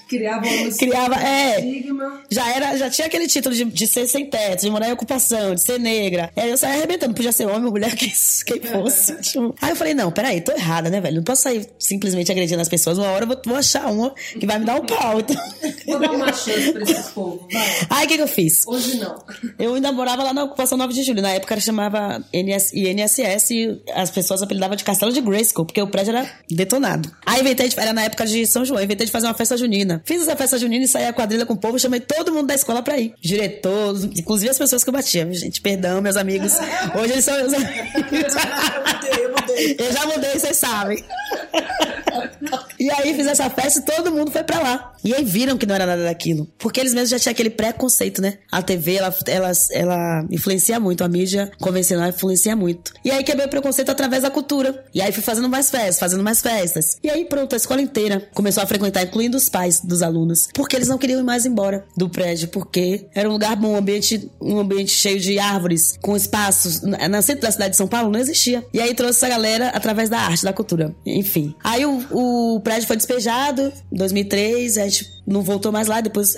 [0.09, 1.61] Criava um Criava, é.
[1.61, 2.23] estigma.
[2.31, 5.55] Já era, já tinha aquele título de, de ser sem teto, de morar em ocupação,
[5.55, 6.31] de ser negra.
[6.37, 8.13] Aí eu saía arrebentando, podia ser homem, mulher, quem,
[8.47, 9.17] quem fosse.
[9.21, 9.55] Tipo.
[9.61, 11.17] Aí eu falei, não, peraí, tô errada, né, velho?
[11.17, 12.99] Não posso sair simplesmente agredindo as pessoas.
[12.99, 15.21] Uma hora eu vou, vou achar uma que vai me dar um pau.
[15.21, 15.37] Então...
[15.87, 17.67] Vou dar uma chance pra esses povos, vai.
[17.91, 18.67] Aí o que, que eu fiz?
[18.67, 19.23] Hoje não.
[19.59, 21.23] Eu ainda morava lá na ocupação 9 de julho.
[21.23, 25.89] Na época chamava NS, INSS e as pessoas apelidavam de Castelo de Grayskull, porque o
[25.89, 27.11] prédio era detonado.
[27.25, 29.96] Aí inventei de, era na época de São João, inventei de fazer uma festa junina.
[30.05, 32.55] Fiz essa festa junina e saí a quadrilha com o povo, chamei todo mundo da
[32.55, 33.15] escola pra ir.
[33.21, 35.61] Diretor, inclusive as pessoas que eu batia, gente.
[35.61, 36.53] Perdão, meus amigos.
[36.95, 38.35] Hoje eles são meus amigos.
[39.79, 41.03] Eu já mudei, vocês sabem.
[42.79, 44.93] E aí fiz essa festa e todo mundo foi pra lá.
[45.05, 46.49] E aí viram que não era nada daquilo.
[46.59, 48.39] Porque eles mesmos já tinham aquele preconceito, né?
[48.51, 52.93] A TV, ela, ela, ela influencia muito, a mídia convencional influencia muito.
[53.05, 54.85] E aí quebrei o preconceito através da cultura.
[54.93, 56.99] E aí fui fazendo mais festas, fazendo mais festas.
[57.03, 60.49] E aí pronto, a escola inteira começou a frequentar, incluindo os pais dos alunos.
[60.53, 63.77] Porque eles não queriam ir mais embora do prédio, porque era um lugar bom, um
[63.77, 66.83] ambiente, um ambiente cheio de árvores, com espaços.
[66.83, 68.65] Na centro da cidade de São Paulo não existia.
[68.73, 70.95] E aí trouxe essa galera através da arte, da cultura.
[71.05, 71.55] Enfim.
[71.63, 76.35] Aí o, o prédio foi despejado em 2003, a gente não voltou mais lá, depois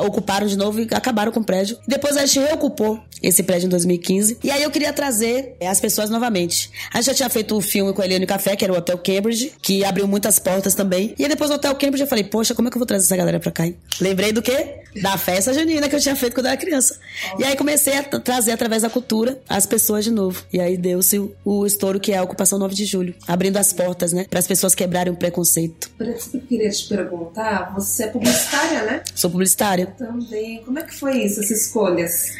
[0.00, 1.76] ocuparam de novo e acabaram com o prédio.
[1.86, 4.38] Depois a gente reocupou esse prédio em 2015.
[4.42, 6.70] E aí eu queria trazer as pessoas novamente.
[6.92, 8.76] A gente já tinha feito o um filme com a Eliane Café, que era o
[8.76, 11.14] Hotel Cambridge, que abriu muitas portas também.
[11.18, 13.04] E aí depois do Hotel Cambridge eu falei, poxa, como é que eu vou trazer
[13.04, 13.76] essa galera pra cá, hein?
[14.00, 14.80] Lembrei do quê?
[15.02, 16.98] Da festa junina que eu tinha feito quando eu era criança.
[17.38, 20.42] E aí comecei a trazer através da cultura as pessoas de novo.
[20.52, 23.72] E aí deu-se o, o estouro que é a ocupação 9 de julho, abrindo as
[23.72, 25.65] portas, né, para as pessoas quebrarem o preconceito.
[25.98, 29.02] Eu queria te perguntar, você é publicitária, né?
[29.14, 29.86] Sou publicitária.
[29.86, 30.62] Também.
[30.64, 32.32] Como é que foi isso, essas escolhas?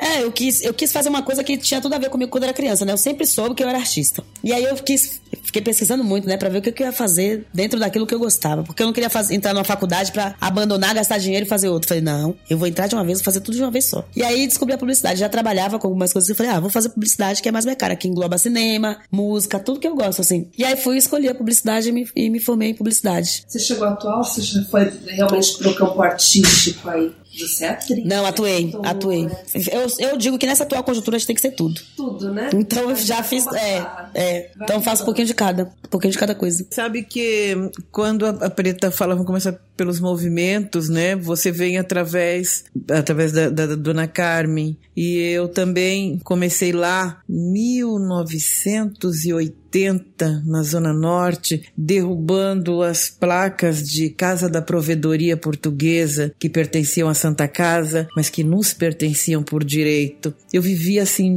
[0.00, 2.44] É, eu quis, eu quis fazer uma coisa que tinha tudo a ver comigo quando
[2.44, 2.92] era criança, né?
[2.92, 4.24] Eu sempre soube que eu era artista.
[4.42, 7.46] E aí eu quis, fiquei pesquisando muito, né, pra ver o que eu ia fazer
[7.52, 8.64] dentro daquilo que eu gostava.
[8.64, 11.88] Porque eu não queria fazer, entrar numa faculdade pra abandonar, gastar dinheiro e fazer outro.
[11.88, 14.06] Falei, não, eu vou entrar de uma vez, vou fazer tudo de uma vez só.
[14.16, 15.20] E aí descobri a publicidade.
[15.20, 17.76] Já trabalhava com algumas coisas e falei, ah, vou fazer publicidade que é mais minha
[17.76, 20.48] cara, que engloba cinema, música, tudo que eu gosto, assim.
[20.56, 23.44] E aí fui escolher a publicidade e me, e me formei em publicidade.
[23.46, 27.12] Você chegou a atuar ou você foi realmente pro campo artístico aí?
[27.38, 28.04] Você é atriz.
[28.04, 28.28] Não, né?
[28.28, 29.28] atuei, atuei.
[29.70, 31.80] Eu, eu digo que nessa atual conjuntura a gente tem que ser tudo.
[31.96, 32.50] Tudo, né?
[32.52, 33.46] Então eu já fiz.
[33.46, 34.50] É, é.
[34.56, 35.72] Vai então faço um pouquinho de cada.
[35.84, 36.66] Um pouquinho de cada coisa.
[36.70, 37.54] Sabe que
[37.92, 41.14] quando a Preta fala, vamos começar pelos movimentos, né?
[41.16, 44.76] Você vem através, através da, da, da Dona Carmen.
[44.96, 49.59] E eu também comecei lá 1980.
[49.70, 57.14] 80, na Zona Norte, derrubando as placas de Casa da Provedoria Portuguesa, que pertenciam à
[57.14, 60.34] Santa Casa, mas que nos pertenciam por direito.
[60.52, 61.30] Eu vivia assim,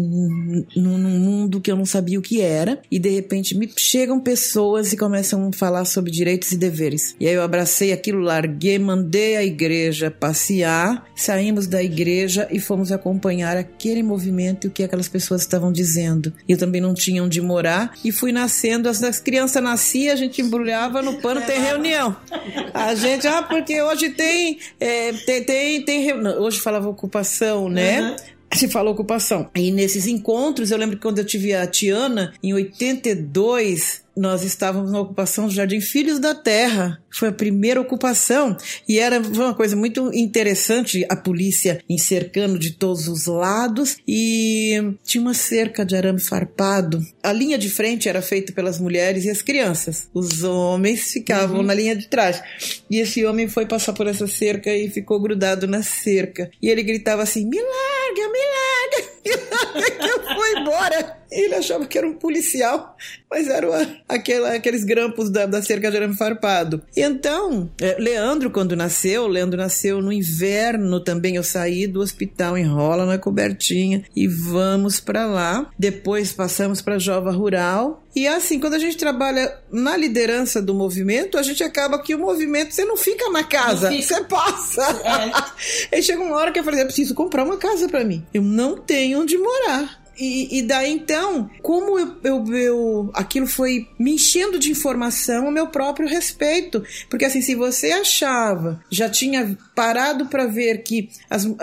[0.76, 4.92] num mundo que eu não sabia o que era, e de repente me chegam pessoas
[4.92, 7.16] e começam a falar sobre direitos e deveres.
[7.20, 12.92] E aí eu abracei aquilo, larguei, mandei a igreja passear, saímos da igreja e fomos
[12.92, 16.34] acompanhar aquele movimento e o que aquelas pessoas estavam dizendo.
[16.48, 20.42] Eu também não tinha onde morar e fui nascendo, as, as crianças nasciam, a gente
[20.42, 22.16] embrulhava no pano, tem reunião.
[22.74, 26.42] A gente, ah, porque hoje tem, é, tem, tem, tem reunião.
[26.42, 28.16] Hoje falava ocupação, né?
[28.54, 29.50] Se fala ocupação.
[29.56, 34.92] E nesses encontros, eu lembro que quando eu tive a Tiana, em 82, nós estávamos
[34.92, 37.02] na ocupação do Jardim Filhos da Terra.
[37.12, 38.56] Foi a primeira ocupação
[38.88, 45.22] e era uma coisa muito interessante, a polícia encercando de todos os lados e tinha
[45.22, 47.02] uma cerca de arame farpado.
[47.22, 50.08] A linha de frente era feita pelas mulheres e as crianças.
[50.14, 51.64] Os homens ficavam uhum.
[51.64, 52.42] na linha de trás.
[52.90, 56.50] E esse homem foi passar por essa cerca e ficou grudado na cerca.
[56.62, 59.14] E ele gritava assim: "Me larga, me larga!"
[60.04, 61.23] Eu fui embora.
[61.34, 62.96] Ele achava que era um policial,
[63.30, 63.72] mas eram
[64.08, 66.84] aquela, aqueles grampos da, da cerca de arame farpado.
[66.96, 71.36] Então, é, Leandro, quando nasceu, Leandro nasceu no inverno também.
[71.36, 75.70] Eu saí do hospital, enrola na cobertinha e vamos para lá.
[75.78, 78.04] Depois passamos para Jova Rural.
[78.16, 82.20] E assim, quando a gente trabalha na liderança do movimento, a gente acaba que o
[82.20, 84.84] movimento, você não fica na casa, você passa.
[85.92, 85.96] É.
[85.96, 88.24] Aí chega uma hora que eu falei, eu preciso comprar uma casa para mim.
[88.32, 90.03] Eu não tenho onde morar.
[90.18, 95.52] E, e, daí então, como eu, eu, eu, aquilo foi me enchendo de informação, o
[95.52, 96.84] meu próprio respeito.
[97.10, 101.58] Porque assim, se você achava, já tinha parado para ver que as, uh,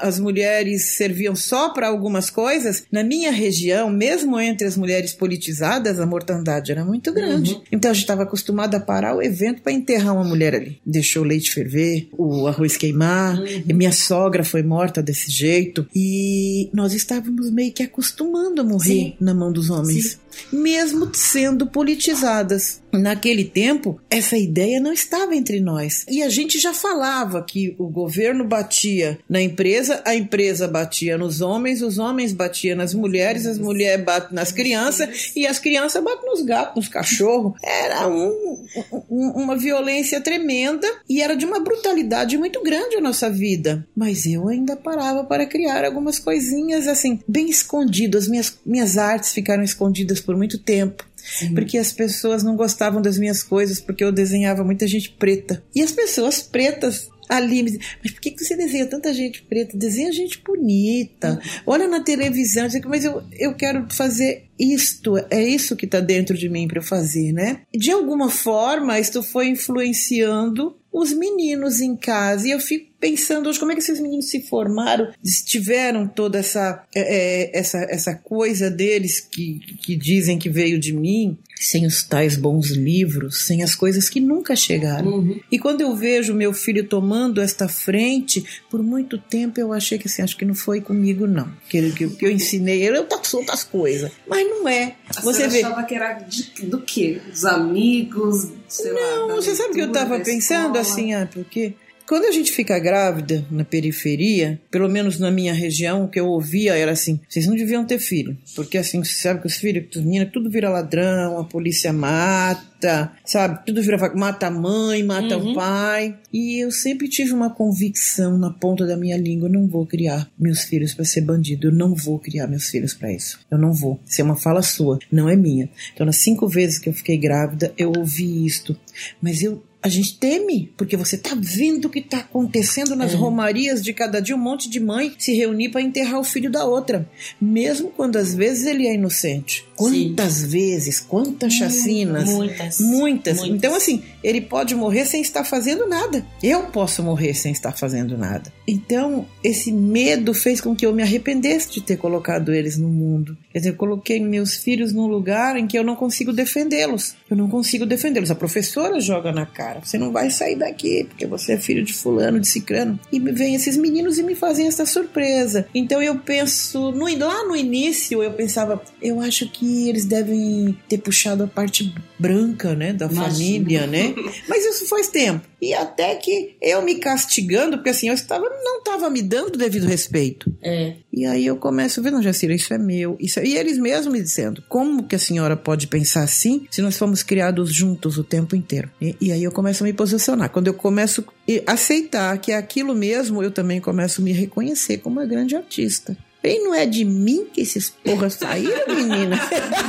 [0.00, 5.98] as mulheres serviam só para algumas coisas, na minha região, mesmo entre as mulheres politizadas,
[5.98, 7.54] a mortandade era muito grande.
[7.54, 7.62] Uhum.
[7.72, 10.78] Então a gente estava acostumado a parar o evento para enterrar uma mulher ali.
[10.84, 13.62] Deixou o leite ferver, o arroz queimar, uhum.
[13.74, 15.86] minha sogra foi morta desse jeito.
[15.94, 19.16] E nós estávamos meio que acostumando a morrer Sim.
[19.20, 20.12] na mão dos homens.
[20.12, 22.82] Sim mesmo sendo politizadas.
[22.92, 26.06] Naquele tempo, essa ideia não estava entre nós.
[26.08, 31.40] E a gente já falava que o governo batia na empresa, a empresa batia nos
[31.40, 36.24] homens, os homens batiam nas mulheres, as mulheres batem nas crianças e as crianças batem
[36.30, 37.54] nos gatos, nos cachorros.
[37.62, 38.64] Era um,
[39.10, 43.84] um, uma violência tremenda e era de uma brutalidade muito grande a nossa vida.
[43.96, 48.28] Mas eu ainda parava para criar algumas coisinhas assim, bem escondidas.
[48.28, 51.06] Minhas, minhas artes ficaram escondidas por muito tempo.
[51.16, 51.54] Sim.
[51.54, 55.62] Porque as pessoas não gostavam das minhas coisas, porque eu desenhava muita gente preta.
[55.74, 59.76] E as pessoas pretas ali me mas por que você desenha tanta gente preta?
[59.76, 61.40] Desenha gente bonita.
[61.66, 66.48] Olha na televisão, mas eu, eu quero fazer isto, é isso que está dentro de
[66.48, 67.62] mim para eu fazer, né?
[67.74, 72.46] De alguma forma, isto foi influenciando os meninos em casa.
[72.46, 75.12] E eu fico pensando hoje como é que esses meninos se formaram,
[75.44, 80.94] tiveram toda essa, é, é, essa, essa coisa deles que, que dizem que veio de
[80.94, 85.18] mim, sem os tais bons livros, sem as coisas que nunca chegaram.
[85.18, 85.40] Uhum.
[85.52, 90.08] E quando eu vejo meu filho tomando esta frente, por muito tempo eu achei que
[90.08, 91.52] assim, acho que não foi comigo, não.
[91.68, 94.10] Que, que, que eu ensinei ele, eu taxo outras coisas.
[94.26, 94.96] Mas não é.
[95.14, 95.62] A você vê.
[95.62, 97.20] achava que era de, do quê?
[97.30, 98.48] Dos amigos?
[98.66, 101.74] Sei não, lá, você sabe o que eu estava pensando assim, ah, porque
[102.06, 106.26] quando a gente fica grávida na periferia, pelo menos na minha região, o que eu
[106.26, 108.36] ouvia era assim: vocês não deviam ter filho.
[108.54, 113.12] Porque assim, você sabe que os filhos, as meninas, tudo vira ladrão, a polícia mata,
[113.24, 113.64] sabe?
[113.66, 115.52] Tudo vira mata a mãe, mata uhum.
[115.52, 116.16] o pai.
[116.32, 120.28] E eu sempre tive uma convicção na ponta da minha língua: eu não vou criar
[120.38, 123.40] meus filhos para ser bandido, eu não vou criar meus filhos para isso.
[123.50, 124.00] Eu não vou.
[124.06, 125.68] Isso é uma fala sua, não é minha.
[125.92, 128.76] Então, nas cinco vezes que eu fiquei grávida, eu ouvi isto.
[129.20, 133.16] Mas eu a gente teme, porque você tá vendo o que tá acontecendo nas é.
[133.16, 136.64] romarias de cada dia, um monte de mãe se reunir para enterrar o filho da
[136.64, 137.06] outra,
[137.38, 139.62] mesmo quando às vezes ele é inocente.
[139.76, 140.46] Quantas Sim.
[140.46, 142.30] vezes, quantas chacinas?
[142.30, 143.38] Muitas, muitas.
[143.38, 143.56] Muitas.
[143.56, 146.24] Então, assim, ele pode morrer sem estar fazendo nada.
[146.42, 148.52] Eu posso morrer sem estar fazendo nada.
[148.66, 153.36] Então, esse medo fez com que eu me arrependesse de ter colocado eles no mundo.
[153.52, 157.14] Quer dizer, eu coloquei meus filhos num lugar em que eu não consigo defendê-los.
[157.28, 158.30] Eu não consigo defendê-los.
[158.30, 159.80] A professora joga na cara.
[159.82, 162.98] Você não vai sair daqui porque você é filho de fulano, de cicrano.
[163.12, 165.66] E vem esses meninos e me fazem essa surpresa.
[165.74, 170.76] Então, eu penso, no, lá no início, eu pensava, eu acho que que eles devem
[170.86, 173.30] ter puxado a parte branca, né, da Imagina.
[173.30, 174.14] família, né?
[174.46, 175.46] Mas isso faz tempo.
[175.60, 179.86] E até que eu me castigando, porque assim, eu estava, não estava me dando devido
[179.86, 180.54] respeito.
[180.62, 180.96] É.
[181.10, 183.16] E aí eu começo a ver, não, Jacira, isso é meu.
[183.18, 183.46] Isso é...
[183.46, 187.22] E eles mesmos me dizendo, como que a senhora pode pensar assim se nós fomos
[187.22, 188.90] criados juntos o tempo inteiro?
[189.00, 190.50] E, e aí eu começo a me posicionar.
[190.50, 191.24] Quando eu começo
[191.66, 195.56] a aceitar que é aquilo mesmo, eu também começo a me reconhecer como uma grande
[195.56, 196.14] artista.
[196.44, 199.34] Bem, não é de mim que esses porras saíram, menina?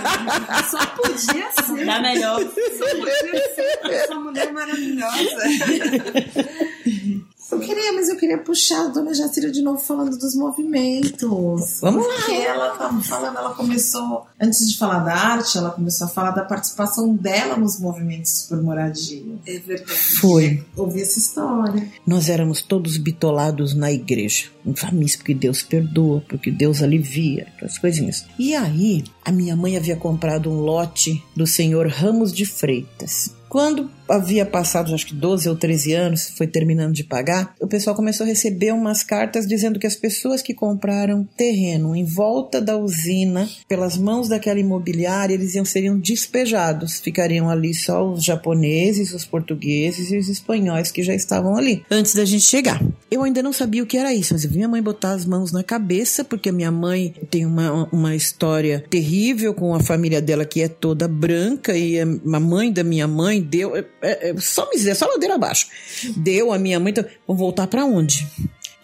[0.71, 1.85] Só podia ser.
[1.85, 2.39] Dá melhor.
[2.39, 5.43] Só podia ser essa mulher maravilhosa.
[7.55, 11.79] Eu queria, mas eu queria puxar a dona Jacira de novo falando dos movimentos.
[11.81, 12.13] Vamos lá.
[12.15, 16.31] Porque ela tava falando, ela começou, antes de falar da arte, ela começou a falar
[16.31, 19.23] da participação dela nos movimentos por moradia.
[19.47, 19.99] É verdade.
[20.19, 20.65] Foi.
[20.75, 21.89] Ouvi essa história.
[22.05, 24.49] Nós éramos todos bitolados na igreja.
[24.65, 28.25] Infamíssimo, porque Deus perdoa, porque Deus alivia, aquelas coisinhas.
[28.37, 33.33] E aí, a minha mãe havia comprado um lote do senhor Ramos de Freitas.
[33.47, 37.95] Quando havia passado, acho que 12 ou 13 anos, foi terminando de pagar, o pessoal
[37.95, 42.77] começou a receber umas cartas dizendo que as pessoas que compraram terreno em volta da
[42.77, 46.99] usina, pelas mãos daquela imobiliária, eles iam seriam despejados.
[46.99, 52.15] Ficariam ali só os japoneses, os portugueses e os espanhóis que já estavam ali, antes
[52.15, 52.81] da gente chegar.
[53.09, 55.25] Eu ainda não sabia o que era isso, mas eu vi minha mãe botar as
[55.25, 60.21] mãos na cabeça, porque a minha mãe tem uma, uma história terrível com a família
[60.21, 64.35] dela que é toda branca e a a mãe da minha mãe deu é, é,
[64.37, 65.67] só miséria, só ladeira abaixo.
[66.15, 68.27] Deu a minha mãe, então, vamos voltar para onde?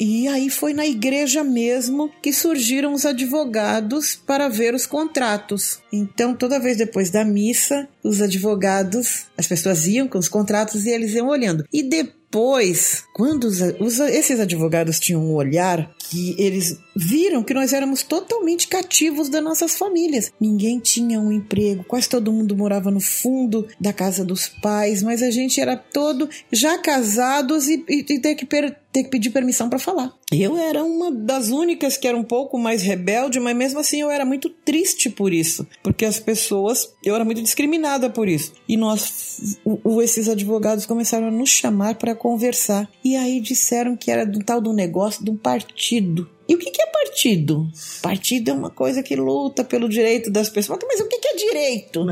[0.04, 5.80] E aí foi na igreja mesmo que surgiram os advogados para ver os contratos.
[5.94, 10.90] Então, toda vez depois da missa, os advogados, as pessoas iam com os contratos e
[10.90, 11.66] eles iam olhando.
[11.72, 17.72] E depois, quando os, os- esses advogados tinham um olhar que eles viram que nós
[17.72, 20.34] éramos totalmente cativos das nossas famílias.
[20.42, 25.22] Ninguém tinha um emprego, quase todo mundo morava no fundo da casa dos pais, mas
[25.22, 29.30] a gente era todo já casados e, e, e ter que per- ter que pedir
[29.30, 30.12] permissão para falar.
[30.34, 34.10] Eu era uma das únicas que era um pouco mais rebelde, mas mesmo assim eu
[34.12, 38.52] era muito triste por isso, porque as pessoas, eu era muito discriminada por isso.
[38.68, 42.90] E nós, o- esses advogados começaram a nos chamar para conversar.
[43.02, 46.30] E aí disseram que era de um tal do negócio de um partido.
[46.48, 47.68] E o que, é partido?
[48.02, 50.80] Partido é uma coisa que luta pelo direito das pessoas.
[50.86, 52.04] Mas o que, é direito?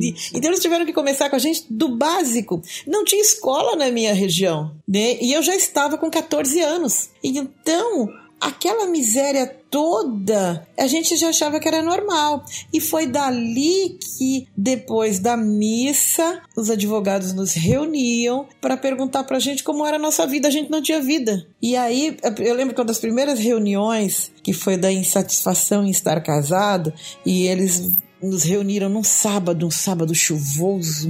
[0.00, 2.62] E- e- então eles tiveram que começar com a gente do básico.
[2.86, 5.18] Não tinha escola na minha região, né?
[5.20, 7.10] E eu já estava com 14 anos.
[7.22, 8.08] E então,
[8.40, 12.44] aquela miséria toda, a gente já achava que era normal.
[12.72, 19.62] E foi dali que, depois da missa, os advogados nos reuniam para perguntar pra gente
[19.62, 20.48] como era a nossa vida.
[20.48, 21.46] A gente não tinha vida.
[21.60, 26.20] E aí, eu lembro que uma das primeiras reuniões, que foi da insatisfação em estar
[26.22, 26.92] casado,
[27.24, 31.08] e eles nos reuniram num sábado, um sábado chuvoso.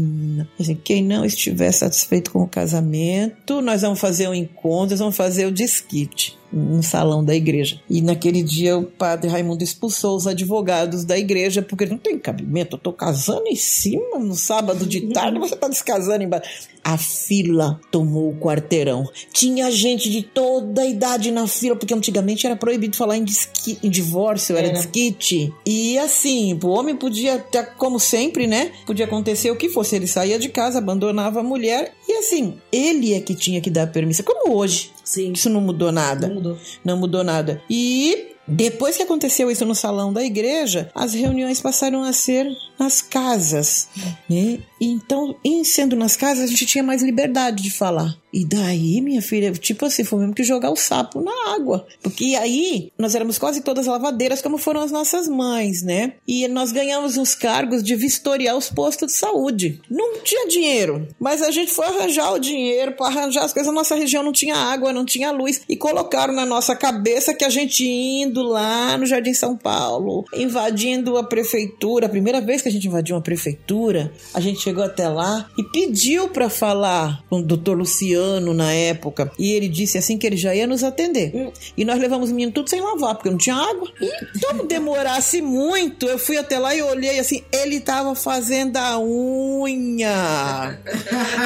[0.85, 5.47] Quem não estiver satisfeito com o casamento, nós vamos fazer um encontro, nós vamos fazer
[5.47, 7.81] o desquite no salão da igreja.
[7.89, 12.77] E naquele dia o padre Raimundo expulsou os advogados da igreja porque não tem cabimento.
[12.77, 16.69] Eu tô casando em cima no sábado de tarde, você tá descasando embaixo.
[16.83, 19.05] A fila tomou o quarteirão.
[19.33, 23.79] Tinha gente de toda a idade na fila, porque antigamente era proibido falar em, disqui-
[23.83, 25.53] em divórcio, era, desquite.
[25.67, 28.73] E assim, o homem podia, ter, como sempre, né?
[28.87, 29.97] Podia acontecer o que fosse.
[29.97, 31.93] Ele saía de casa, abandonava a mulher.
[32.09, 34.25] E assim, ele é que tinha que dar permissão.
[34.25, 34.91] Como hoje.
[35.09, 35.33] Sim.
[35.33, 36.27] Isso não mudou nada.
[36.27, 36.59] Não mudou.
[36.85, 37.63] Não mudou nada.
[37.71, 42.47] E depois que aconteceu isso no salão da igreja, as reuniões passaram a ser
[42.79, 43.89] nas casas,
[44.29, 44.59] né?
[44.79, 48.15] E Então, em sendo nas casas, a gente tinha mais liberdade de falar.
[48.33, 51.87] E daí, minha filha, tipo assim, foi mesmo que jogar o sapo na água.
[52.03, 56.15] Porque aí, nós éramos quase todas lavadeiras, como foram as nossas mães, né?
[56.27, 59.81] E nós ganhamos uns cargos de vistoriar os postos de saúde.
[59.91, 63.71] Não tinha dinheiro, mas a gente foi arranjar o dinheiro para arranjar as coisas.
[63.71, 65.63] A nossa região não tinha água, não tinha luz.
[65.69, 71.17] E colocaram na nossa cabeça que a gente indo lá no Jardim São Paulo, invadindo
[71.17, 72.07] a prefeitura.
[72.07, 75.63] A primeira vez que a gente invadiu uma prefeitura, a gente chegou até lá e
[75.65, 78.18] pediu para falar com o doutor Luciano
[78.55, 79.31] na época.
[79.39, 81.53] E ele disse assim que ele já ia nos atender.
[81.77, 83.89] E nós levamos o menino tudo sem lavar, porque não tinha água.
[84.01, 88.99] E como demorasse muito, eu fui até lá e olhei assim, ele tava fazendo a
[88.99, 90.79] unha.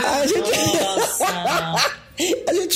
[0.05, 0.51] A gente...
[1.23, 2.02] A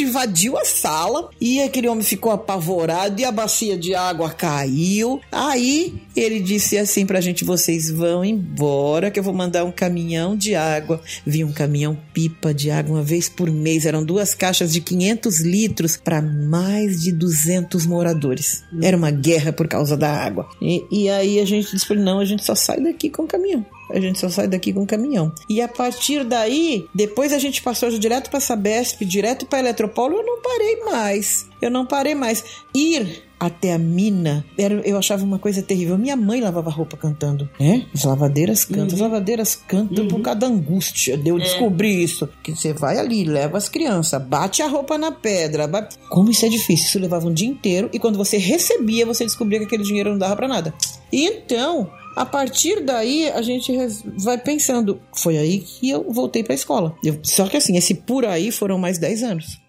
[0.02, 5.20] invadiu a sala e aquele homem ficou apavorado e a bacia de água caiu.
[5.30, 10.36] Aí ele disse assim pra gente: vocês vão embora, que eu vou mandar um caminhão
[10.36, 11.00] de água.
[11.26, 13.86] Vi um caminhão pipa de água uma vez por mês.
[13.86, 18.64] Eram duas caixas de 500 litros para mais de 200 moradores.
[18.82, 20.48] Era uma guerra por causa da água.
[20.60, 23.64] E, e aí a gente disse: não, a gente só sai daqui com o caminhão.
[23.90, 25.32] A gente só sai daqui com o caminhão.
[25.48, 30.24] E a partir daí, depois a gente passou direto para Sabesp, direto para Eletropolo, eu
[30.26, 31.46] não parei mais.
[31.62, 32.44] Eu não parei mais.
[32.74, 35.96] Ir até a mina, era, eu achava uma coisa terrível.
[35.98, 37.86] Minha mãe lavava roupa cantando, né?
[37.94, 41.16] As lavadeiras cantam, as lavadeiras cantam por causa da angústia.
[41.18, 42.28] De eu descobri isso.
[42.42, 45.66] Que você vai ali, leva as crianças, bate a roupa na pedra.
[45.68, 46.86] bate- Como isso é difícil.
[46.86, 47.88] Isso levava um dia inteiro.
[47.92, 50.74] E quando você recebia, você descobria que aquele dinheiro não dava para nada.
[51.12, 53.70] Então, a partir daí a gente
[54.18, 56.96] vai pensando, foi aí que eu voltei pra escola.
[57.04, 59.60] Eu- só que assim, esse por aí foram mais 10 anos.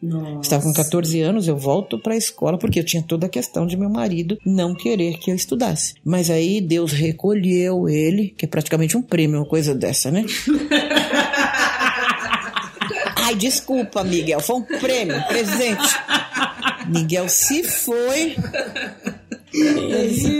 [0.41, 3.75] Estava com 14 anos, eu volto pra escola porque eu tinha toda a questão de
[3.75, 5.95] meu marido não querer que eu estudasse.
[6.05, 10.25] Mas aí Deus recolheu ele, que é praticamente um prêmio, uma coisa dessa, né?
[13.17, 15.95] Ai, desculpa, Miguel, foi um prêmio, um presente.
[16.87, 18.35] Miguel se foi.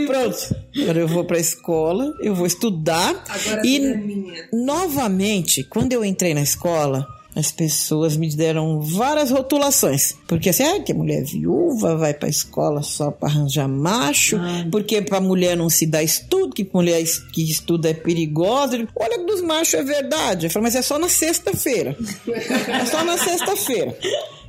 [0.06, 3.24] Pronto, agora eu vou pra escola, eu vou estudar.
[3.28, 7.06] Agora a e é novamente, quando eu entrei na escola,
[7.38, 10.16] as pessoas me deram várias rotulações.
[10.26, 14.38] Porque assim, ah, que a mulher é viúva, vai pra escola só pra arranjar macho,
[14.72, 17.02] porque pra mulher não se dá estudo, que mulher
[17.32, 18.76] que estuda é perigosa.
[18.96, 20.46] Olha, dos machos é verdade.
[20.46, 21.96] Eu falei, mas é só na sexta-feira.
[22.68, 23.96] É só na sexta-feira.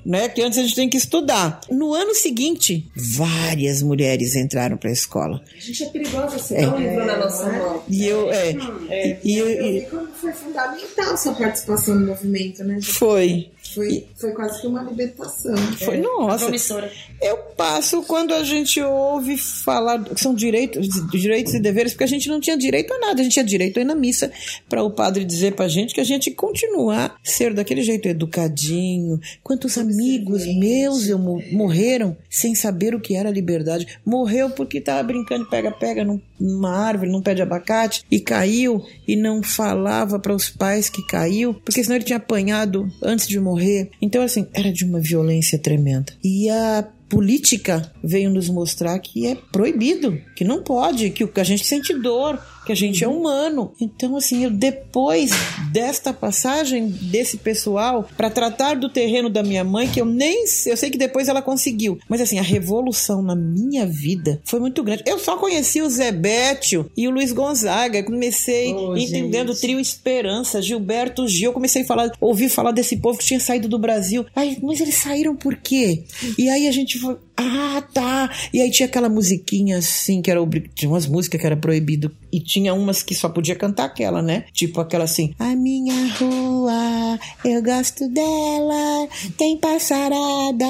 [0.09, 0.27] Né?
[0.27, 1.61] Que antes a gente tem que estudar.
[1.69, 5.39] No ano seguinte, várias mulheres entraram pra escola.
[5.55, 7.83] A gente é perigosa, você dá um livro na nossa mão.
[7.87, 12.63] E eu, é, e, e eu- Eu e- como foi fundamental sua participação no movimento,
[12.63, 12.79] né?
[12.81, 13.51] foi.
[13.73, 15.55] Foi, foi quase que uma libertação.
[15.77, 16.45] Foi, nossa.
[16.45, 16.91] Promissora.
[17.21, 22.07] Eu passo quando a gente ouve falar que são direitos, direitos e deveres, porque a
[22.07, 24.31] gente não tinha direito a nada, a gente tinha direito a ir na missa
[24.67, 29.19] para o padre dizer pra gente que a gente continuar ser daquele jeito educadinho.
[29.43, 33.85] Quantos amigos meus eu mo- morreram sem saber o que era liberdade?
[34.05, 39.15] Morreu porque tava brincando pega-pega num- numa árvore, num pé de abacate e caiu e
[39.15, 43.68] não falava para os pais que caiu, porque senão ele tinha apanhado antes de morrer.
[44.01, 46.13] Então assim, era de uma violência tremenda.
[46.23, 51.65] E a política veio nos mostrar que é proibido, que não pode, que a gente
[51.65, 52.39] sente dor,
[52.69, 53.71] que a gente é humano.
[53.81, 55.31] Então, assim, eu depois
[55.71, 60.77] desta passagem desse pessoal para tratar do terreno da minha mãe, que eu nem eu
[60.77, 65.03] sei que depois ela conseguiu, mas assim, a revolução na minha vida foi muito grande.
[65.07, 69.61] Eu só conheci o Zé Bétio e o Luiz Gonzaga, comecei Oh, entendendo o gente.
[69.61, 73.67] trio Esperança, Gilberto Gil, eu comecei a falar, ouvir falar desse povo que tinha saído
[73.67, 74.25] do Brasil.
[74.35, 76.03] Ai, mas eles saíram por quê?
[76.37, 78.29] E aí a gente foi, ah, tá.
[78.53, 80.39] E aí tinha aquela musiquinha assim, que era
[80.75, 84.45] tinha umas músicas que era proibido e tinha umas que só podia cantar aquela, né?
[84.53, 90.65] Tipo aquela assim: A minha rua, eu gosto dela, tem passarada,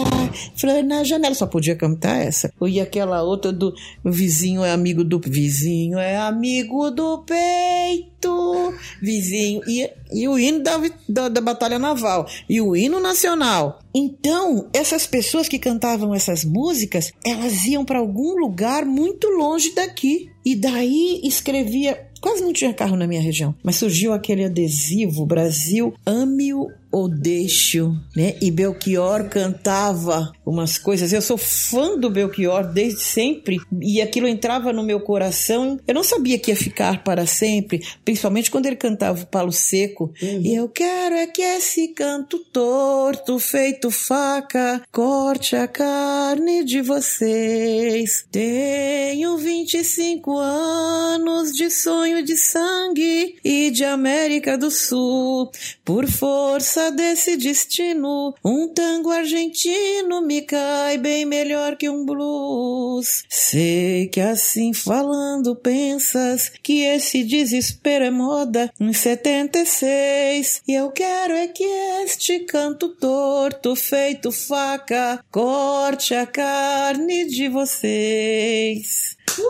[0.55, 2.51] flor na janela, só podia cantar essa.
[2.61, 3.73] E aquela outra do
[4.05, 10.81] vizinho é amigo do vizinho é amigo do peito, vizinho e, e o hino da,
[11.07, 13.79] da, da batalha naval e o hino nacional.
[13.93, 20.29] Então, essas pessoas que cantavam essas músicas, elas iam para algum lugar muito longe daqui.
[20.45, 22.07] E daí escrevia.
[22.21, 27.93] Quase não tinha carro na minha região, mas surgiu aquele adesivo Brasil ame-o ou deixe-o,
[28.15, 28.35] né?
[28.41, 31.13] E Belchior cantava umas coisas.
[31.13, 35.79] Eu sou fã do Belchior desde sempre e aquilo entrava no meu coração.
[35.87, 40.11] Eu não sabia que ia ficar para sempre, principalmente quando ele cantava o Palo Seco.
[40.19, 48.25] E eu quero é que esse canto torto, feito faca, corte a carne de vocês.
[48.31, 55.51] Tenho 25 anos de sonho de sangue e de América do Sul.
[55.85, 63.23] Por força desse destino, um tango argentino me cai bem melhor que um blues.
[63.29, 70.61] Sei que assim falando pensas que esse desespero é moda em 76.
[70.67, 71.63] E eu quero é que
[72.03, 79.17] este canto torto, feito faca, corte a carne de vocês.
[79.37, 79.49] Oh,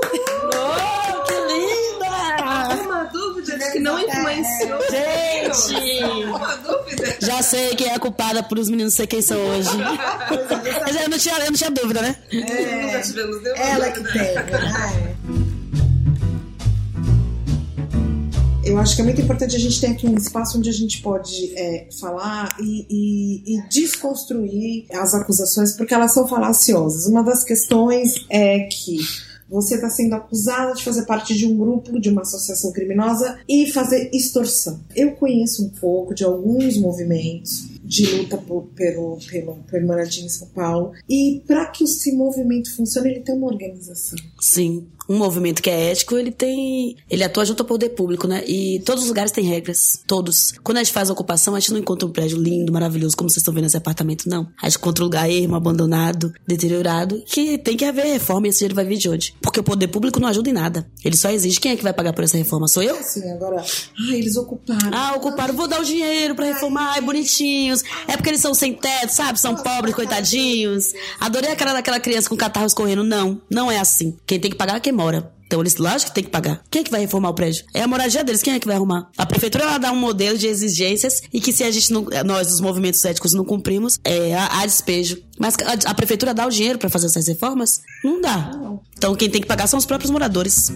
[1.23, 2.83] que linda!
[2.83, 4.79] Uma dúvida de que não influenciou.
[4.89, 6.03] Gente!
[6.25, 6.78] Uma dúvida.
[7.29, 9.69] Já sei quem é a culpada por os meninos ser quem são hoje.
[10.81, 12.15] Mas eu não tinha, eu não tinha dúvida, né?
[12.31, 15.15] Tivemos nenhuma Ela que tem, né?
[18.65, 21.03] Eu acho que é muito importante a gente ter aqui um espaço onde a gente
[21.03, 27.05] pode é, falar e, e- e desconstruir as acusações, porque elas são falaciosas.
[27.05, 28.97] Uma das questões é que
[29.49, 33.71] você está sendo acusada de fazer parte de um grupo, de uma associação criminosa e
[33.71, 34.79] fazer extorsão.
[34.95, 40.29] Eu conheço um pouco de alguns movimentos de luta por- pelo, pelo, pelo moradia em
[40.29, 40.91] São Paulo.
[41.09, 44.17] E para que esse movimento funcione, ele tem uma organização.
[44.39, 44.85] Sim.
[45.09, 46.95] Um movimento que é ético, ele tem.
[47.09, 48.43] Ele atua junto ao poder público, né?
[48.45, 50.03] E todos os lugares têm regras.
[50.05, 50.53] Todos.
[50.63, 53.29] Quando a gente faz a ocupação, a gente não encontra um prédio lindo, maravilhoso, como
[53.29, 54.47] vocês estão vendo nesse apartamento, não.
[54.61, 58.59] A gente encontra um lugar ermo, abandonado, deteriorado, que tem que haver reforma e esse
[58.59, 59.35] dinheiro vai vir de onde?
[59.41, 60.87] Porque o poder público não ajuda em nada.
[61.03, 61.59] Ele só exige.
[61.59, 62.67] Quem é que vai pagar por essa reforma?
[62.67, 62.95] Sou eu?
[62.97, 64.91] Assim, agora, ah, eles ocuparam.
[64.93, 67.83] Ah, ocuparam, vou dar o dinheiro pra reformar, ai, bonitinhos.
[68.07, 69.39] É porque eles são sem teto, sabe?
[69.39, 70.93] São pobres, coitadinhos.
[71.19, 73.03] Adorei aquela daquela criança com catarro escorrendo.
[73.03, 74.15] Não, não é assim.
[74.27, 75.31] Quem tem que pagar é quem mora.
[75.47, 76.61] Então eles, lógico que tem que pagar.
[76.69, 77.65] Quem é que vai reformar o prédio?
[77.73, 79.09] É a moradia deles, quem é que vai arrumar?
[79.17, 82.51] A prefeitura ela dá um modelo de exigências e que se a gente não, nós,
[82.51, 85.17] os movimentos éticos, não cumprimos, é, há despejo.
[85.39, 87.81] Mas a, a prefeitura dá o dinheiro para fazer essas reformas?
[88.03, 88.51] Não dá.
[88.95, 90.71] Então quem tem que pagar são os próprios moradores.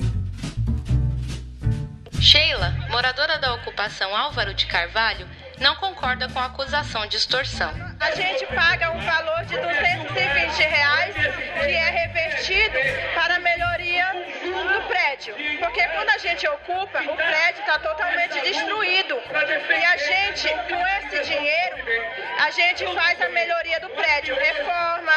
[2.20, 5.28] Sheila, moradora da ocupação Álvaro de Carvalho,
[5.60, 7.72] não concorda com a acusação de extorsão.
[8.00, 12.78] A gente paga um valor de 220 reais que é revertido
[13.14, 14.06] para melhoria
[14.44, 15.36] do prédio.
[15.60, 19.16] Porque quando a gente ocupa, o prédio está totalmente destruído.
[19.70, 21.78] E a gente, com esse dinheiro,
[22.40, 25.12] a gente faz a melhoria do prédio, reforma,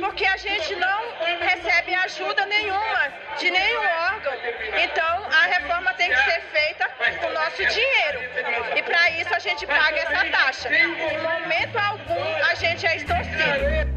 [0.00, 1.02] porque a gente não
[1.40, 4.32] recebe ajuda nenhuma de nenhum órgão.
[4.82, 6.75] Então a reforma tem que ser feita
[7.26, 8.20] o nosso dinheiro.
[8.76, 10.74] E para isso a gente paga essa taxa.
[10.74, 10.86] Em
[11.22, 13.95] momento algum a gente é extorcido.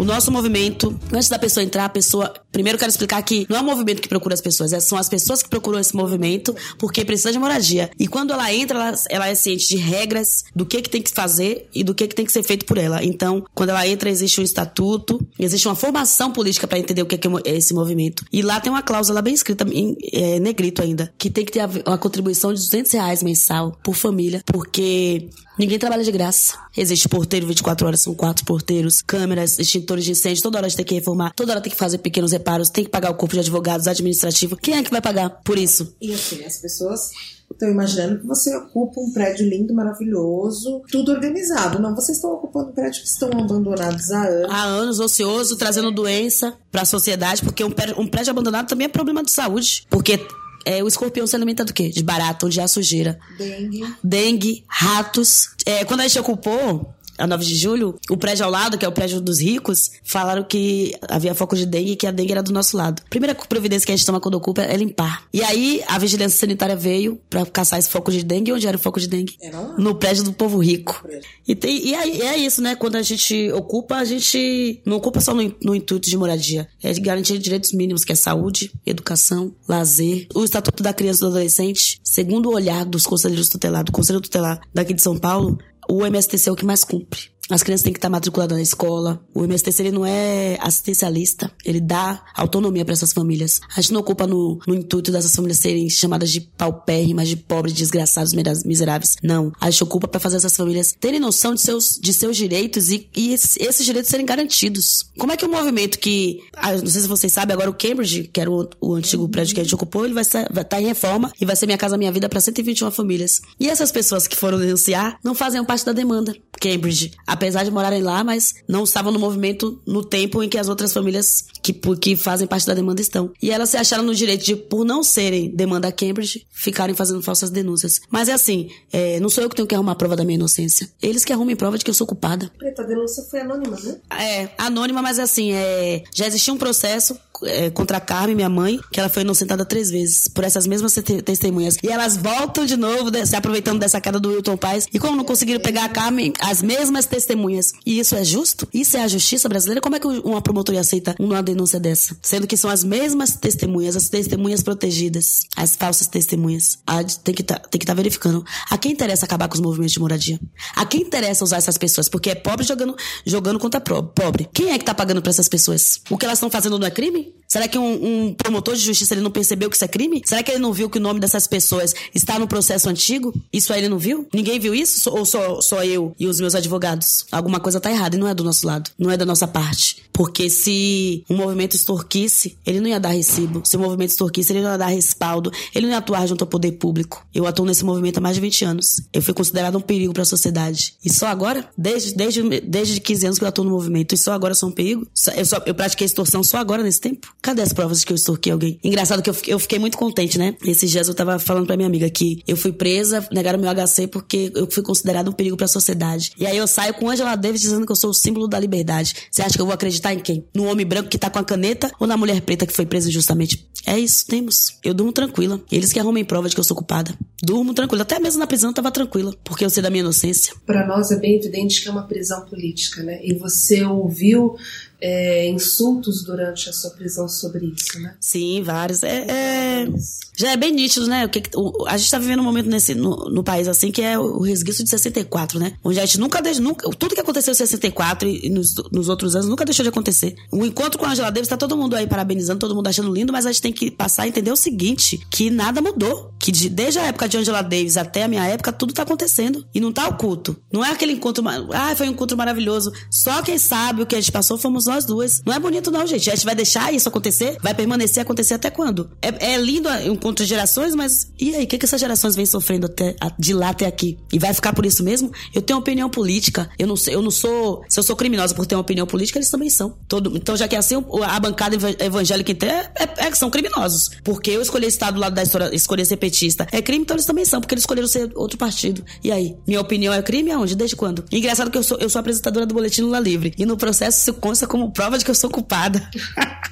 [0.00, 2.32] O nosso movimento, antes da pessoa entrar, a pessoa.
[2.50, 5.10] Primeiro quero explicar que não é o movimento que procura as pessoas, é, são as
[5.10, 7.90] pessoas que procuram esse movimento porque precisa de moradia.
[7.98, 11.10] E quando ela entra, ela, ela é ciente de regras, do que, que tem que
[11.10, 13.04] fazer e do que, que tem que ser feito por ela.
[13.04, 17.16] Então, quando ela entra, existe um estatuto, existe uma formação política para entender o que
[17.44, 18.24] é esse movimento.
[18.32, 21.60] E lá tem uma cláusula bem escrita, em é, negrito ainda, que tem que ter
[21.86, 25.28] uma contribuição de 200 reais mensal por família, porque
[25.60, 26.58] Ninguém trabalha de graça.
[26.74, 29.58] Existe porteiro 24 horas, são quatro porteiros, câmeras,
[29.90, 31.98] extintores de incêndio, toda hora a gente tem que reformar, toda hora tem que fazer
[31.98, 34.56] pequenos reparos, tem que pagar o corpo de advogados administrativo.
[34.56, 35.94] Quem é que vai pagar por isso?
[36.00, 37.10] E assim, as pessoas
[37.50, 41.80] estão imaginando que você ocupa um prédio lindo, maravilhoso, tudo organizado.
[41.80, 44.50] Não, vocês estão ocupando prédios que estão abandonados há anos.
[44.50, 48.84] Há anos, ocioso, trazendo doença para a sociedade, porque um prédio, um prédio abandonado também
[48.84, 49.84] é problema de saúde.
[49.90, 50.24] Porque
[50.64, 51.88] é, o escorpião se alimenta do quê?
[51.88, 53.18] De barato, onde há sujeira.
[53.36, 53.94] Dengue.
[54.02, 55.50] Dengue, ratos.
[55.66, 58.88] É, quando a gente ocupou, a 9 de julho, o prédio ao lado, que é
[58.88, 62.42] o prédio dos ricos, falaram que havia foco de dengue e que a dengue era
[62.42, 63.02] do nosso lado.
[63.10, 65.24] Primeira providência que a gente toma quando ocupa é limpar.
[65.32, 68.52] E aí, a vigilância sanitária veio para caçar esse foco de dengue.
[68.52, 69.36] Onde era o foco de dengue?
[69.78, 71.06] No prédio do povo rico.
[71.46, 72.74] E, tem, e aí, é isso, né?
[72.74, 76.68] Quando a gente ocupa, a gente não ocupa só no, no intuito de moradia.
[76.82, 80.26] É de garantir direitos mínimos, que é saúde, educação, lazer.
[80.34, 84.20] O Estatuto da Criança e do Adolescente, segundo o olhar dos conselheiros tutelados, do Conselho
[84.20, 85.58] Tutelar daqui de São Paulo,
[85.88, 87.29] o MSTC é o que mais cumpre.
[87.50, 89.20] As crianças têm que estar matriculadas na escola.
[89.34, 93.60] O MSTC ele não é assistencialista, ele dá autonomia para essas famílias.
[93.76, 97.74] A gente não ocupa no, no intuito dessas famílias serem chamadas de paupérrimas, de pobres,
[97.74, 98.32] desgraçados,
[98.64, 99.16] miseráveis.
[99.22, 99.52] Não.
[99.60, 103.08] A gente ocupa para fazer essas famílias terem noção de seus, de seus direitos e,
[103.16, 105.10] e esses direitos serem garantidos.
[105.18, 108.30] Como é que o movimento que, ah, não sei se vocês sabem, agora o Cambridge,
[108.32, 110.86] que era o, o antigo prédio que a gente ocupou, ele vai estar, estar em
[110.86, 113.40] reforma e vai ser Minha Casa Minha Vida para 121 famílias.
[113.58, 116.34] E essas pessoas que foram denunciar não fazem parte da demanda.
[116.60, 120.68] Cambridge, apesar de morarem lá, mas não estavam no movimento no tempo em que as
[120.68, 123.32] outras famílias que, que fazem parte da demanda estão.
[123.42, 127.48] E elas se acharam no direito de, por não serem demanda Cambridge, ficarem fazendo falsas
[127.48, 128.02] denúncias.
[128.10, 130.36] Mas é assim, é, não sou eu que tenho que arrumar a prova da minha
[130.36, 130.90] inocência.
[131.00, 132.50] Eles que arrumem prova de que eu sou culpada.
[132.58, 133.96] Preta, a denúncia foi anônima, né?
[134.20, 138.78] É, anônima, mas assim, é, já existia um processo é, contra a Carmen, minha mãe,
[138.90, 141.76] que ela foi inocentada três vezes por essas mesmas te testemunhas.
[141.82, 144.86] E elas voltam de novo, de, se aproveitando dessa queda do Wilton Paz.
[144.92, 147.72] E como não conseguiram pegar a Carmen, as mesmas testemunhas.
[147.84, 148.68] E isso é justo?
[148.72, 149.80] Isso é a justiça brasileira?
[149.80, 152.16] Como é que uma promotoria aceita uma denúncia dessa?
[152.22, 156.78] Sendo que são as mesmas testemunhas, as testemunhas protegidas, as falsas testemunhas.
[157.22, 158.44] Tem que tá, estar tá verificando.
[158.70, 160.40] A quem interessa acabar com os movimentos de moradia?
[160.74, 162.08] A quem interessa usar essas pessoas?
[162.08, 164.48] Porque é pobre jogando, jogando contra pobre.
[164.52, 166.00] Quem é que tá pagando para essas pessoas?
[166.10, 167.29] O que elas estão fazendo não é crime?
[167.50, 170.22] Será que um, um, promotor de justiça ele não percebeu que isso é crime?
[170.24, 173.34] Será que ele não viu que o nome dessas pessoas está no processo antigo?
[173.52, 174.28] Isso aí ele não viu?
[174.32, 175.10] Ninguém viu isso?
[175.10, 177.26] Ou só, só eu e os meus advogados?
[177.32, 178.88] Alguma coisa tá errada e não é do nosso lado.
[178.96, 179.96] Não é da nossa parte.
[180.12, 183.62] Porque se o movimento extorquisse, ele não ia dar recibo.
[183.64, 185.50] Se o movimento extorquisse, ele não ia dar respaldo.
[185.74, 187.26] Ele não ia atuar junto ao poder público.
[187.34, 189.02] Eu atuo nesse movimento há mais de 20 anos.
[189.12, 190.94] Eu fui considerado um perigo para a sociedade.
[191.04, 194.32] E só agora, desde, desde, desde 15 anos que eu atuo no movimento, e só
[194.32, 195.04] agora eu sou um perigo?
[195.34, 197.19] Eu, só, eu pratiquei extorsão só agora nesse tempo?
[197.42, 198.78] Cadê as provas de que eu extorquei alguém?
[198.84, 200.54] Engraçado que eu, eu fiquei muito contente, né?
[200.64, 204.08] Esses dias eu tava falando pra minha amiga que eu fui presa, negaram meu HC
[204.08, 206.32] porque eu fui considerado um perigo pra sociedade.
[206.38, 209.14] E aí eu saio com Angela Davis dizendo que eu sou o símbolo da liberdade.
[209.30, 210.46] Você acha que eu vou acreditar em quem?
[210.54, 213.08] No homem branco que tá com a caneta ou na mulher preta que foi presa
[213.08, 213.68] injustamente?
[213.86, 214.78] É isso, temos.
[214.84, 215.60] Eu durmo tranquila.
[215.72, 217.14] Eles que arrumem prova de que eu sou culpada.
[217.42, 218.02] Durmo tranquila.
[218.02, 220.54] Até mesmo na prisão eu tava tranquila, porque eu sei da minha inocência.
[220.66, 223.18] Para nós é bem evidente que é uma prisão política, né?
[223.22, 224.56] E você ouviu
[225.00, 228.14] é, insultos durante a sua prisão sobre isso, né?
[228.20, 229.02] Sim, vários.
[229.02, 229.88] É, é-
[230.36, 231.26] já é bem nítido, né?
[231.26, 234.00] O que, o- a gente tá vivendo um momento nesse, no, no país assim que
[234.02, 235.74] é o resguiço de 64, né?
[235.84, 236.40] Onde a gente nunca.
[236.60, 239.88] Nunca, tudo que aconteceu em 64 e, e nos, nos outros anos nunca deixou de
[239.90, 240.34] acontecer.
[240.50, 243.32] O encontro com a Angela Davis tá todo mundo aí parabenizando, todo mundo achando lindo,
[243.32, 246.30] mas a gente tem que passar a entender o seguinte: que nada mudou.
[246.38, 249.64] Que de- desde a época de Angela Davis até a minha época, tudo tá acontecendo.
[249.74, 250.56] E não tá oculto.
[250.72, 251.44] Não é aquele encontro.
[251.72, 252.90] Ah, foi um encontro maravilhoso.
[253.10, 255.42] Só quem sabe o que a gente passou fomos nós duas.
[255.46, 256.28] Não é bonito, não, gente.
[256.30, 257.56] A gente vai deixar isso acontecer?
[257.62, 259.10] Vai permanecer acontecer até quando?
[259.22, 261.64] É, é lindo encontro de gerações, mas e aí?
[261.64, 264.18] O que, que essas gerações vêm sofrendo até, de lá até aqui?
[264.32, 265.30] E vai ficar por isso mesmo?
[265.54, 266.68] Eu tenho opinião política.
[266.78, 267.82] Eu não, eu não sou.
[267.88, 269.96] Se eu sou criminosa por ter uma opinião política, eles também são.
[270.08, 273.48] Todo, então, já que é assim, a bancada eva- evangélica inteira é, é, é- são
[273.50, 274.10] criminosos.
[274.24, 276.66] Porque eu escolhi estar do lado da história, escolher ser petista.
[276.72, 279.04] É crime, então eles também são, porque eles escolheram ser outro partido.
[279.22, 279.56] E aí?
[279.66, 280.74] Minha opinião é crime aonde?
[280.74, 281.24] Desde quando?
[281.30, 283.54] Engraçado que eu sou, eu sou apresentadora do Boletim Lula Livre.
[283.56, 286.08] E no processo isso consta como prova de que eu sou culpada.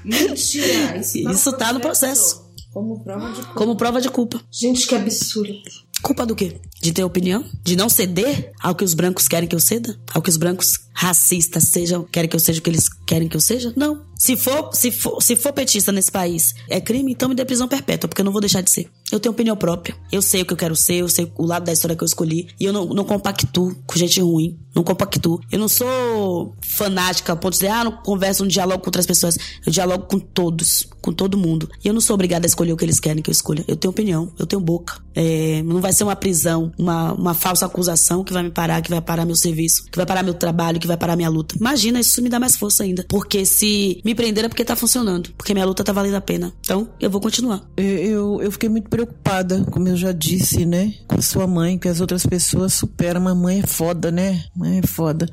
[0.05, 0.97] Mentira!
[0.97, 2.47] Isso, Isso tá no processo.
[2.73, 4.41] Como prova de Como prova de culpa.
[4.53, 5.53] Gente, que absurdo.
[6.01, 6.61] Culpa do quê?
[6.81, 7.45] De ter opinião?
[7.65, 9.99] De não ceder ao que os brancos querem que eu ceda?
[10.15, 13.37] Ao que os brancos racistas sejam, querem que eu seja o que eles querem que
[13.37, 13.73] eu seja?
[13.77, 14.05] Não.
[14.19, 17.69] Se for, se for, se for petista nesse país é crime, então me dê prisão
[17.69, 18.91] perpétua, porque eu não vou deixar de ser.
[19.11, 19.97] Eu tenho opinião própria.
[20.13, 22.07] Eu sei o que eu quero ser, eu sei o lado da história que eu
[22.07, 22.49] escolhi.
[22.61, 24.59] E eu não, não com gente ruim.
[24.75, 25.41] Não compactuo.
[25.51, 29.07] Eu não sou fanática a ponto de dizer, ah, não converso, não dialogo com outras
[29.07, 29.37] pessoas.
[29.67, 31.69] Eu dialogo com todos, com todo mundo.
[31.83, 33.65] E eu não sou obrigada a escolher o que eles querem que eu escolha.
[33.67, 35.03] Eu tenho opinião, eu tenho boca.
[35.15, 38.91] É, não vai ser uma prisão, uma, uma falsa acusação que vai me parar, que
[38.91, 41.57] vai parar meu serviço, que vai parar meu trabalho, que vai parar minha luta.
[41.59, 43.05] Imagina, isso me dá mais força ainda.
[43.09, 45.31] Porque se me prender é porque tá funcionando.
[45.37, 46.51] Porque minha luta tá valendo a pena.
[46.61, 47.63] Então, eu vou continuar.
[47.77, 50.95] Eu, eu fiquei muito preocupada, como eu já disse, né?
[51.07, 53.21] Com a sua mãe, que as outras pessoas superam.
[53.21, 54.45] Mas mãe é foda, né?
[54.57, 55.29] Mãe é foda.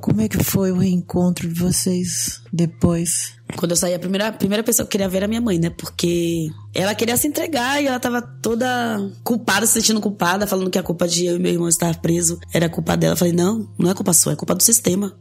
[0.00, 3.35] Como é que foi o reencontro de vocês depois?
[3.54, 5.58] Quando eu saí, a primeira, a primeira pessoa que eu queria ver era minha mãe,
[5.58, 5.70] né?
[5.70, 8.66] Porque ela queria se entregar e ela tava toda
[9.22, 12.38] culpada, se sentindo culpada, falando que a culpa de eu e meu irmão estar preso
[12.52, 13.14] era culpa dela.
[13.14, 15.16] Eu falei, não, não é culpa sua, é culpa do sistema.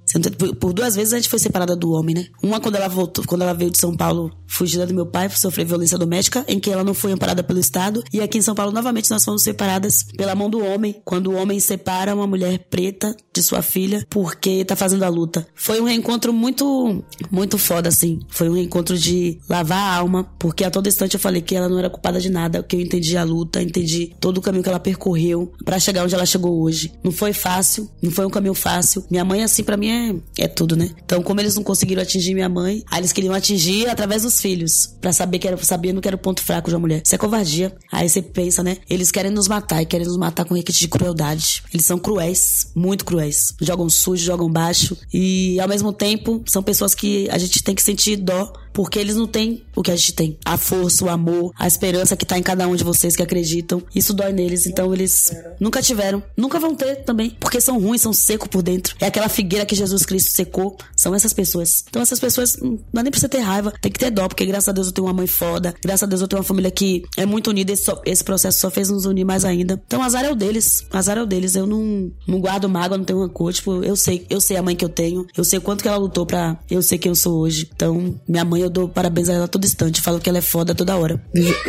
[0.60, 2.26] Por duas vezes a gente foi separada do homem, né?
[2.42, 5.66] Uma quando ela voltou, quando ela veio de São Paulo, fugida do meu pai, sofreu
[5.66, 8.04] violência doméstica, em que ela não foi amparada pelo Estado.
[8.12, 11.36] E aqui em São Paulo, novamente, nós fomos separadas pela mão do homem, quando o
[11.36, 15.48] homem separa uma mulher preta de sua filha porque tá fazendo a luta.
[15.54, 18.15] Foi um reencontro muito, muito foda, assim.
[18.30, 21.70] Foi um reencontro de lavar a alma, porque a todo instante eu falei que ela
[21.70, 24.70] não era culpada de nada, que eu entendi a luta, entendi todo o caminho que
[24.70, 26.92] ela percorreu pra chegar onde ela chegou hoje.
[27.04, 29.04] Não foi fácil, não foi um caminho fácil.
[29.10, 30.92] Minha mãe, assim, pra mim é, é tudo, né?
[31.04, 34.96] Então, como eles não conseguiram atingir minha mãe, aí eles queriam atingir através dos filhos,
[35.02, 37.02] Pra saber que era, sabendo que era o ponto fraco de uma mulher.
[37.06, 37.76] Isso é covardia.
[37.92, 38.78] Aí você pensa, né?
[38.90, 41.64] Eles querem nos matar e querem nos matar com requinte de crueldade.
[41.74, 43.54] Eles são cruéis, muito cruéis.
[43.62, 47.84] Jogam sujo, jogam baixo e ao mesmo tempo são pessoas que a gente tem que
[47.84, 50.38] sentir dó porque eles não têm o que a gente tem.
[50.46, 53.82] A força, o amor, a esperança que tá em cada um de vocês que acreditam.
[53.96, 58.12] Isso dói neles, então eles nunca tiveram, nunca vão ter também, porque são ruins, são
[58.14, 58.96] secos por dentro.
[59.00, 61.86] É aquela figueira que Jesus Cristo secou, são essas pessoas.
[61.90, 64.28] Então essas pessoas hum, não é nem pra você ter raiva, tem que ter dó,
[64.28, 66.46] porque graças a Deus eu tenho uma mãe foda, graças a Deus eu tenho uma
[66.46, 69.82] família que é muito unida, esse, só- esse processo só fez nos unir mais ainda.
[69.88, 71.56] Então azar é o deles, azar é o deles.
[71.56, 74.76] Eu não, não guardo mágoa, não tenho rancor, tipo, eu sei, eu sei a mãe
[74.76, 77.40] que eu tenho, eu sei quanto que ela lutou pra eu ser quem eu sou
[77.40, 77.70] hoje.
[77.74, 80.74] Então, minha mãe eu dou parabéns a ela todo instante, falo que ela é foda
[80.76, 81.22] toda hora.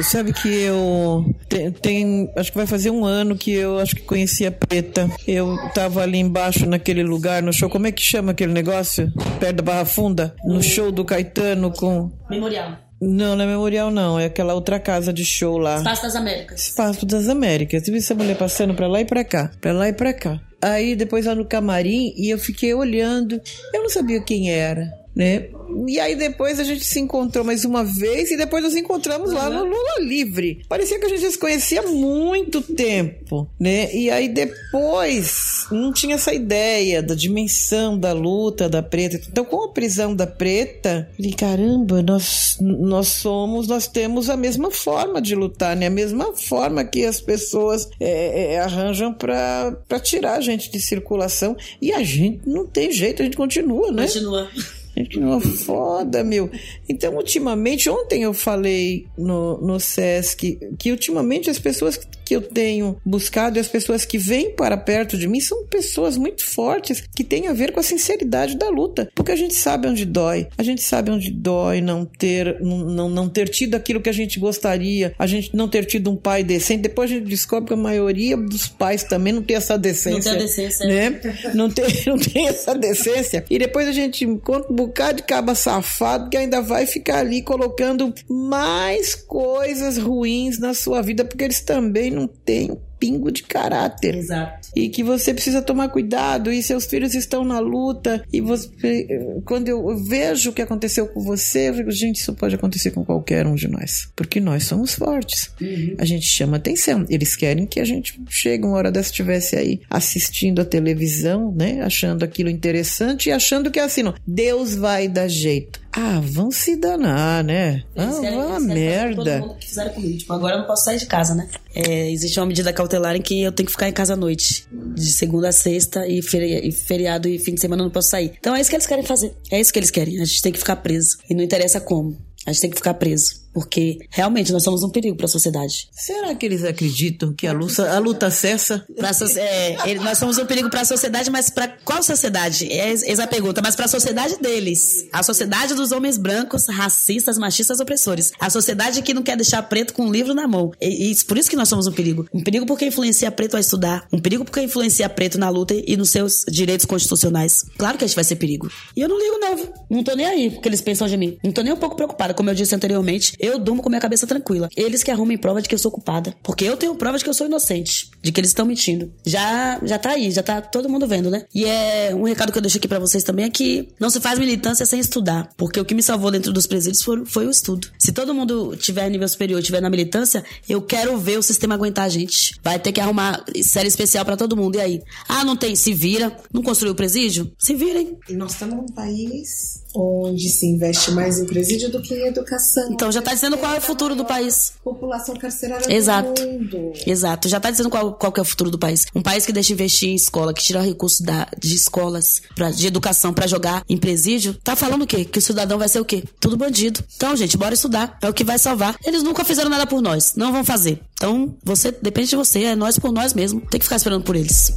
[0.03, 4.03] Sabe que eu tem, tem- acho que vai fazer um ano que eu acho que
[4.03, 5.11] conheci a Preta.
[5.27, 7.69] Eu tava ali embaixo naquele lugar no show.
[7.69, 9.13] Como é que chama aquele negócio?
[9.41, 12.73] Perto da Barra Funda, no show do Caetano com Memorial.
[13.01, 15.77] não, não é memorial não, é aquela outra casa de show lá.
[15.79, 16.61] Espaço das Américas.
[16.63, 17.87] Espaço das Américas.
[17.87, 20.41] Eu vi essa mulher passando pra lá e pra cá, pra lá e pra cá.
[20.63, 23.41] Aí depois lá no camarim e eu fiquei olhando.
[23.75, 25.49] Eu não sabia quem era, né?
[25.89, 29.49] E aí depois a gente se encontrou mais uma vez e depois nos encontramos lá
[29.49, 30.62] no Lula Livre.
[30.69, 33.93] Parecia que a gente já se conhecia há muito tempo, né?
[33.95, 39.19] E aí depois não tinha essa ideia da dimensão da luta da preta.
[39.29, 44.71] Então com a prisão da preta, falei, caramba, nós, nós somos, nós temos a mesma
[44.71, 45.87] forma de lutar, né?
[45.87, 50.81] A mesma forma que as pessoas é, é, arranjam pra pra tirar a gente de
[50.81, 51.57] circulação.
[51.81, 54.03] E a gente não tem jeito, a gente continua, né?
[54.03, 54.49] Continua.
[54.97, 56.51] Gente, não foda, meu.
[56.89, 63.01] Então, ultimamente, ontem eu falei no, no Sesc que ultimamente as pessoas que eu tenho
[63.05, 67.22] buscado e as pessoas que vêm para perto de mim são pessoas muito fortes que
[67.22, 69.09] têm a ver com a sinceridade da luta.
[69.14, 70.49] Porque a gente sabe onde dói.
[70.59, 74.41] A gente sabe onde dói não ter, não, não ter tido aquilo que a gente
[74.41, 76.83] gostaria, a gente não ter tido um pai decente.
[76.83, 80.33] Depois a gente descobre que a maioria dos pais também não tem essa decência.
[80.33, 80.87] Não tem decência.
[80.87, 81.20] Né?
[81.55, 83.45] Não, tem, não tem essa decência.
[83.49, 87.41] E depois a gente encontra um bocado de caba safado que ainda vai ficar ali
[87.41, 94.14] colocando mais coisas ruins na sua vida, porque eles também não têm pingo de caráter.
[94.14, 94.69] Exato.
[94.75, 99.07] E que você precisa tomar cuidado e seus filhos estão na luta e você
[99.45, 103.05] quando eu vejo o que aconteceu com você, eu digo, gente, isso pode acontecer com
[103.05, 105.51] qualquer um de nós, porque nós somos fortes.
[105.61, 105.95] Uhum.
[105.99, 107.05] A gente chama atenção.
[107.09, 111.81] Eles querem que a gente chegue uma hora dessa estivesse aí assistindo a televisão, né,
[111.83, 115.86] achando aquilo interessante e achando que é assim, não, Deus vai dar jeito.
[115.99, 117.83] Ah, vão se danar, né?
[117.97, 119.17] Eles ah, querem- vão a merda.
[119.39, 120.19] Todo mundo que fizeram comigo.
[120.19, 121.49] Tipo, agora eu não posso sair de casa, né?
[121.75, 124.67] É, existe uma medida cautelar em que eu tenho que ficar em casa à noite.
[124.71, 128.11] De segunda a sexta e, feri- e feriado e fim de semana eu não posso
[128.11, 128.33] sair.
[128.39, 129.35] Então é isso que eles querem fazer.
[129.51, 130.21] É isso que eles querem.
[130.21, 131.17] A gente tem que ficar preso.
[131.31, 132.17] E não interessa como.
[132.47, 133.46] A gente tem que ficar preso.
[133.57, 135.89] Porque realmente nós somos um perigo para a sociedade.
[135.91, 138.85] Será que eles acreditam que a luta, a luta cessa?
[139.15, 142.71] So- é, ele- nós somos um perigo para a sociedade, mas para qual sociedade?
[142.71, 143.63] É essa a pergunta.
[143.65, 145.07] Mas para a sociedade deles.
[145.11, 148.31] A sociedade dos homens brancos, racistas, machistas, opressores.
[148.39, 150.71] A sociedade que não quer deixar preto com um livro na mão.
[150.79, 152.29] E, e por isso que nós somos um perigo.
[152.35, 154.07] Um perigo porque influencia preto a estudar.
[154.13, 157.65] Um perigo porque influencia preto na luta e nos seus direitos constitucionais.
[157.79, 158.71] Claro que a gente vai ser perigo.
[158.95, 159.73] E eu não ligo, não.
[159.97, 161.39] Não tô nem aí porque eles pensam de mim.
[161.43, 162.35] Não tô nem um pouco preocupada.
[162.35, 164.69] Como eu disse anteriormente, eu durmo com minha cabeça tranquila.
[164.77, 166.35] Eles que arrumem prova de que eu sou culpada.
[166.43, 168.11] Porque eu tenho prova de que eu sou inocente.
[168.23, 169.13] De que eles estão mentindo.
[169.25, 171.45] Já, já tá aí, já tá todo mundo vendo, né?
[171.55, 174.21] E é um recado que eu deixo aqui pra vocês também é que não se
[174.21, 175.49] faz militância sem estudar.
[175.57, 177.89] Porque o que me salvou dentro dos presídios foi, foi o estudo.
[177.99, 182.05] Se todo mundo tiver nível superior, tiver na militância, eu quero ver o sistema aguentar
[182.05, 182.55] a gente.
[182.63, 184.77] Vai ter que arrumar série especial pra todo mundo.
[184.77, 185.03] E aí?
[185.29, 185.75] Ah, não tem?
[185.77, 186.37] Se vira.
[186.53, 187.53] Não construiu o presídio?
[187.59, 188.17] Se virem.
[188.29, 192.93] E nós estamos num país onde se investe mais em presídio do que em educação.
[192.93, 194.72] Então já tá dizendo qual é o futuro do país.
[194.82, 196.43] População carcerária Exato.
[196.43, 196.93] do mundo.
[197.07, 199.07] Exato, já tá dizendo qual, qual é o futuro do país.
[199.14, 202.87] Um país que deixa investir em escola, que tira recursos da, de escolas, pra, de
[202.87, 205.24] educação pra jogar em presídio, tá falando o quê?
[205.24, 206.24] Que o cidadão vai ser o quê?
[206.41, 207.01] Tudo bandido.
[207.16, 208.18] Então, gente, bora estudar.
[208.22, 208.97] É o que vai salvar.
[209.05, 211.01] Eles nunca fizeram nada por nós, não vão fazer.
[211.14, 213.61] Então, você, depende de você, é nós por nós mesmo.
[213.61, 214.72] Tem que ficar esperando por eles.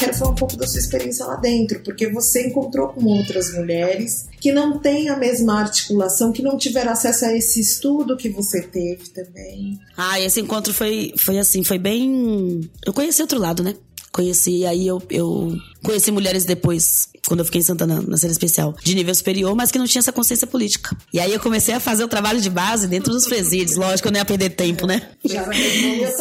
[0.00, 4.26] Quero falar um pouco da sua experiência lá dentro, porque você encontrou com outras mulheres
[4.40, 8.62] que não têm a mesma articulação, que não tiveram acesso a esse estudo que você
[8.62, 9.78] teve também.
[9.94, 12.62] Ah, esse encontro foi, foi assim, foi bem.
[12.86, 13.74] Eu conheci outro lado, né?
[14.10, 18.74] Conheci, aí eu, eu conheci mulheres depois, quando eu fiquei em Santana, na série especial,
[18.82, 20.96] de nível superior, mas que não tinha essa consciência política.
[21.12, 23.76] E aí eu comecei a fazer o trabalho de base dentro dos presídios.
[23.76, 25.02] Lógico, eu não ia perder tempo, né?
[25.24, 25.44] Já,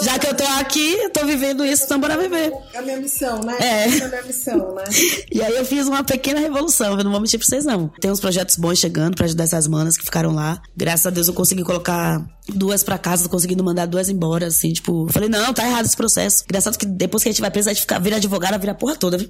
[0.01, 2.51] Já que eu tô aqui, eu tô vivendo isso, então bora viver.
[2.74, 3.57] É a minha missão, né?
[3.60, 3.88] É.
[3.88, 4.84] É a minha missão, né?
[5.32, 7.88] E aí eu fiz uma pequena revolução, eu não vou mentir pra vocês não.
[8.01, 10.62] Tem uns projetos bons chegando pra ajudar essas manas que ficaram lá.
[10.76, 14.74] Graças a Deus eu consegui colocar duas pra casa, tô conseguindo mandar duas embora, assim,
[14.74, 15.07] tipo...
[15.12, 16.43] Falei, não, tá errado esse processo.
[16.45, 18.95] Engraçado que depois que a gente vai preso, a gente fica, vira advogada, vira porra
[18.95, 19.30] toda, viu?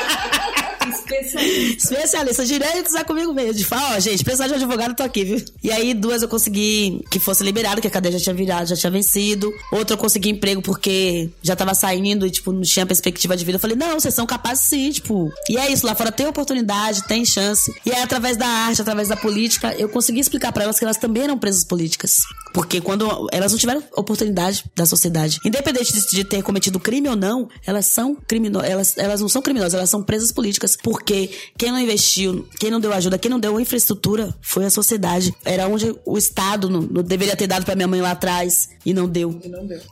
[1.11, 1.93] Especialista.
[1.93, 3.53] Especialista, direitos é comigo mesmo.
[3.53, 5.45] De falar, ó, gente, precisar de advogado, tô aqui, viu?
[5.63, 8.75] E aí, duas eu consegui que fosse liberado, que a cadeia já tinha virado, já
[8.75, 9.51] tinha vencido.
[9.71, 13.57] Outra eu consegui emprego porque já tava saindo e, tipo, não tinha perspectiva de vida.
[13.57, 15.31] Eu falei, não, vocês são capazes sim, tipo.
[15.49, 17.73] E é isso, lá fora tem oportunidade, tem chance.
[17.85, 20.97] E aí, através da arte, através da política, eu consegui explicar pra elas que elas
[20.97, 22.17] também eram presas políticas.
[22.53, 27.15] Porque quando elas não tiveram oportunidade da sociedade, independente de, de ter cometido crime ou
[27.15, 30.77] não, elas são criminosas, elas, elas não são criminosas, elas são presas políticas.
[30.83, 35.33] Porque quem não investiu, quem não deu ajuda, quem não deu infraestrutura foi a sociedade.
[35.43, 38.93] Era onde o Estado não, não deveria ter dado pra minha mãe lá atrás e
[38.93, 39.39] não deu.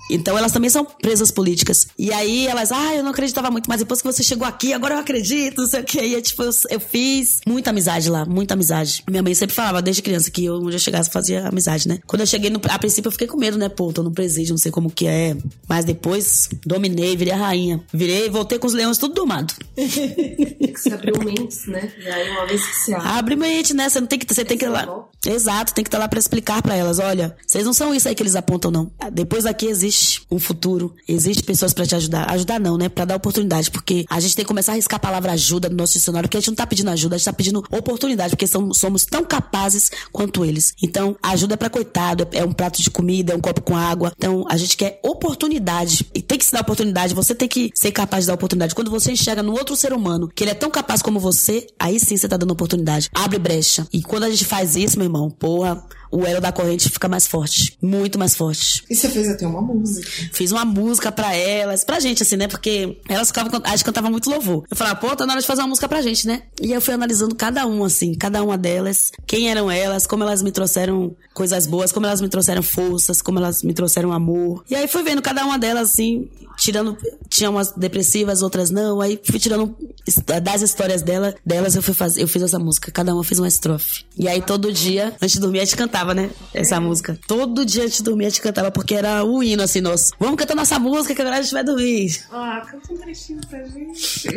[0.09, 1.87] Então elas também são presas políticas.
[1.97, 4.95] E aí elas, ah, eu não acreditava muito, mas depois que você chegou aqui, agora
[4.95, 5.99] eu acredito, não sei o que.
[5.99, 9.03] E tipo, eu, eu fiz muita amizade lá, muita amizade.
[9.09, 11.99] Minha mãe sempre falava desde criança que eu, onde eu chegasse, fazia amizade, né?
[12.05, 13.69] Quando eu cheguei, no, a princípio eu fiquei com medo, né?
[13.69, 15.35] Pô, tô no presídio, não sei como que é.
[15.67, 17.83] Mas depois dominei, virei a rainha.
[17.93, 19.53] Virei, voltei com os leões tudo domado.
[19.75, 21.91] Tem abrir mentes, né?
[21.97, 23.07] E aí, uma vez que se abre.
[23.07, 23.89] Abre mente, né?
[23.89, 25.07] Você não tem que, você tem que ir lá.
[25.25, 28.15] Exato, tem que estar lá pra explicar pra elas, olha, vocês não são isso aí
[28.15, 28.91] que eles apontam não.
[29.11, 32.31] Depois daqui existe um futuro, existe pessoas pra te ajudar.
[32.31, 32.87] Ajudar não, né?
[32.87, 35.75] Pra dar oportunidade, porque a gente tem que começar a riscar a palavra ajuda no
[35.75, 38.47] nosso dicionário, porque a gente não tá pedindo ajuda, a gente tá pedindo oportunidade, porque
[38.47, 40.73] são, somos tão capazes quanto eles.
[40.81, 44.13] Então, ajuda é pra coitado, é um prato de comida, é um copo com água.
[44.15, 46.05] Então, a gente quer oportunidade.
[46.13, 48.73] E tem que se dar oportunidade, você tem que ser capaz de dar oportunidade.
[48.73, 51.99] Quando você enxerga no outro ser humano que ele é tão capaz como você, aí
[51.99, 53.09] sim você tá dando oportunidade.
[53.13, 53.87] Abre brecha.
[53.93, 57.27] E quando a gente faz isso, meu irmão, porra, o elo da corrente fica mais
[57.27, 57.77] forte.
[57.81, 58.83] Muito mais forte.
[58.89, 60.09] E você fez até uma música.
[60.33, 62.47] Fiz uma música pra elas, pra gente, assim, né?
[62.47, 64.65] Porque elas ficavam, acho que cantavam muito louvor.
[64.69, 66.43] Eu falava, pô, tá na hora de fazer uma música pra gente, né?
[66.61, 70.41] E eu fui analisando cada uma, assim, cada uma delas, quem eram elas, como elas
[70.41, 74.63] me trouxeram coisas boas, como elas me trouxeram forças, como elas me trouxeram amor.
[74.69, 76.27] E aí fui vendo cada uma delas, assim,
[76.59, 76.97] tirando.
[77.29, 79.01] Tinha umas depressivas, outras não.
[79.01, 79.75] Aí fui tirando
[80.43, 82.91] das histórias dela, delas, eu fui fazer, eu fiz essa música.
[82.91, 84.03] Cada uma fez uma estrofe.
[84.17, 86.29] E aí todo dia, antes de dormir, a gente cantava, né?
[86.53, 87.19] Essa música.
[87.27, 90.13] Todo dia antes de dormir, a gente cantava, porque era o hino, assim, nosso.
[90.19, 92.23] Vamos cantar nossa música que agora a gente vai dormir.
[92.31, 94.27] Ah, canta um trechinho pra gente.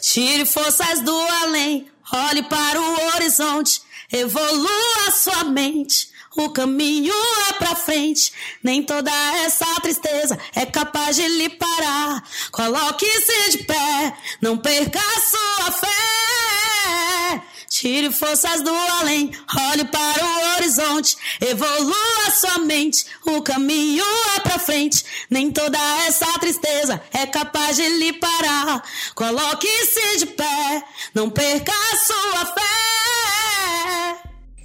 [0.00, 6.10] Tire forças do além, olhe para o horizonte, evolua sua mente.
[6.34, 7.12] O caminho
[7.50, 9.10] é pra frente, nem toda
[9.44, 12.24] essa tristeza é capaz de lhe parar.
[12.50, 17.42] Coloque-se de pé, não perca a sua fé.
[17.72, 18.70] Tire forças do
[19.00, 19.32] além,
[19.70, 23.06] olhe para o horizonte, evolua sua mente.
[23.24, 24.04] O caminho
[24.36, 28.82] é pra frente, nem toda essa tristeza é capaz de lhe parar.
[29.14, 31.72] Coloque-se de pé, não perca
[32.06, 32.91] sua fé.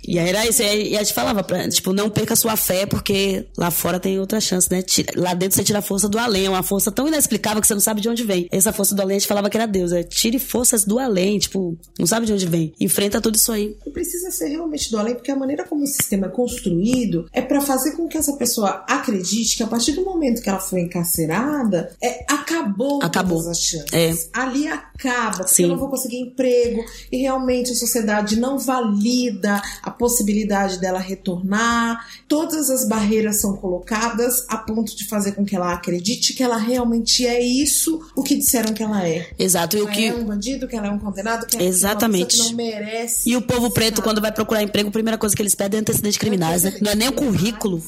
[0.08, 3.45] E aí era isso, e a gente falava, pra, tipo, não perca sua fé, porque
[3.58, 4.82] lá fora tem outra chance, né?
[4.82, 7.68] Tira, lá dentro você tira a força do além, é uma força tão inexplicável que
[7.68, 8.47] você não sabe de onde vem.
[8.51, 11.38] Essa força do além a gente falava que era Deus, é tire forças do além,
[11.39, 12.74] tipo, não sabe de onde vem.
[12.80, 13.76] Enfrenta tudo isso aí.
[13.86, 17.41] E precisa ser realmente do além, porque a maneira como o sistema é construído é
[17.41, 20.82] para fazer com que essa pessoa acredite que a partir do momento que ela foi
[20.82, 23.38] encarcerada, é, acabou, Acabou.
[23.39, 23.93] todas as chances.
[23.93, 24.14] É.
[24.34, 25.64] Ali acaba, porque Sim.
[25.64, 32.06] eu não vou conseguir emprego, e realmente a sociedade não valida a possibilidade dela retornar.
[32.28, 36.58] Todas as barreiras são colocadas a ponto de fazer com que ela acredite que ela
[36.58, 39.30] realmente é isso, o que disseram que ela é.
[39.38, 40.08] Exato, e o Ela que.
[40.08, 42.39] é um bandido, que ela é um condenado, que ela Exatamente.
[42.39, 43.30] é uma que não merece.
[43.30, 45.82] E o povo preto, quando vai procurar emprego, a primeira coisa que eles pedem é
[45.82, 46.78] antecedentes criminais, né?
[46.82, 47.82] Não é nem o currículo.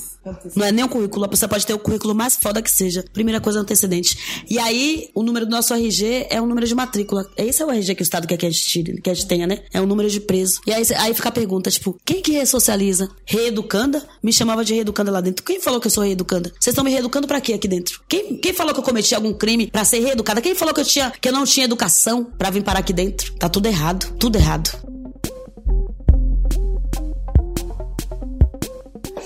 [0.55, 1.25] Não é nem o currículo.
[1.25, 3.03] A pessoa pode ter o currículo mais foda que seja.
[3.13, 4.43] Primeira coisa é antecedente.
[4.49, 7.25] E aí, o número do nosso RG é um número de matrícula.
[7.37, 9.27] Esse é o RG que o Estado quer que a gente tire, que a gente
[9.27, 9.59] tenha, né?
[9.73, 10.59] É um número de preso.
[10.67, 13.09] E aí, aí fica a pergunta, tipo, quem que ressocializa?
[13.25, 14.03] Reeducanda?
[14.21, 15.43] Me chamava de reeducanda lá dentro.
[15.43, 16.49] Quem falou que eu sou reeducanda?
[16.59, 18.01] Vocês estão me reeducando pra quê aqui dentro?
[18.07, 20.41] Quem, quem falou que eu cometi algum crime pra ser reeducada?
[20.41, 23.33] Quem falou que eu, tinha, que eu não tinha educação pra vir parar aqui dentro?
[23.33, 24.11] Tá tudo errado.
[24.17, 24.88] Tudo errado.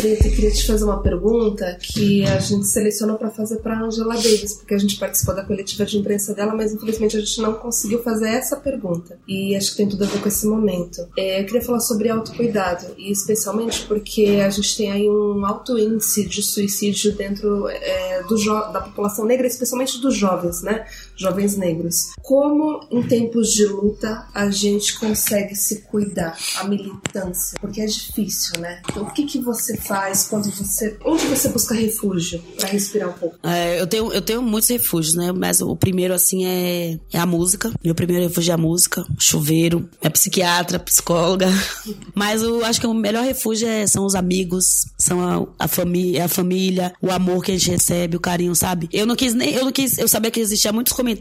[0.04, 4.16] Preta, eu queria te fazer uma pergunta que a gente selecionou para fazer para Angela
[4.16, 7.54] Davis, porque a gente participou da coletiva de imprensa dela, mas infelizmente a gente não
[7.54, 9.18] conseguiu fazer essa pergunta.
[9.26, 11.08] E acho que tem tudo a ver com esse momento.
[11.18, 15.80] É, eu queria falar sobre autocuidado, e especialmente porque a gente tem aí um alto
[15.80, 18.36] índice de suicídio dentro é, do
[18.74, 20.86] da população negra, especialmente dos jovens, né?
[21.16, 22.14] Jovens negros.
[22.22, 27.58] Como em tempos de luta a gente consegue se cuidar, a militância?
[27.60, 28.82] Porque é difícil, né?
[28.90, 30.98] Então, o que, que você faz quando você.
[31.06, 33.38] Onde você busca refúgio para respirar um pouco?
[33.44, 35.32] É, eu, tenho, eu tenho muitos refúgios, né?
[35.32, 37.72] Mas o primeiro, assim, é, é a música.
[37.84, 39.06] Meu primeiro refúgio é a música.
[39.18, 39.90] Chuveiro.
[40.02, 41.48] É psiquiatra, psicóloga.
[42.14, 46.26] Mas eu acho que o melhor refúgio é, são os amigos, são a, a, família,
[46.26, 48.90] a família, o amor que a gente recebe, o carinho, sabe?
[48.92, 49.54] Eu não quis nem.
[49.54, 49.98] Eu não quis.
[49.98, 51.13] Eu sabia que existia muitos comentários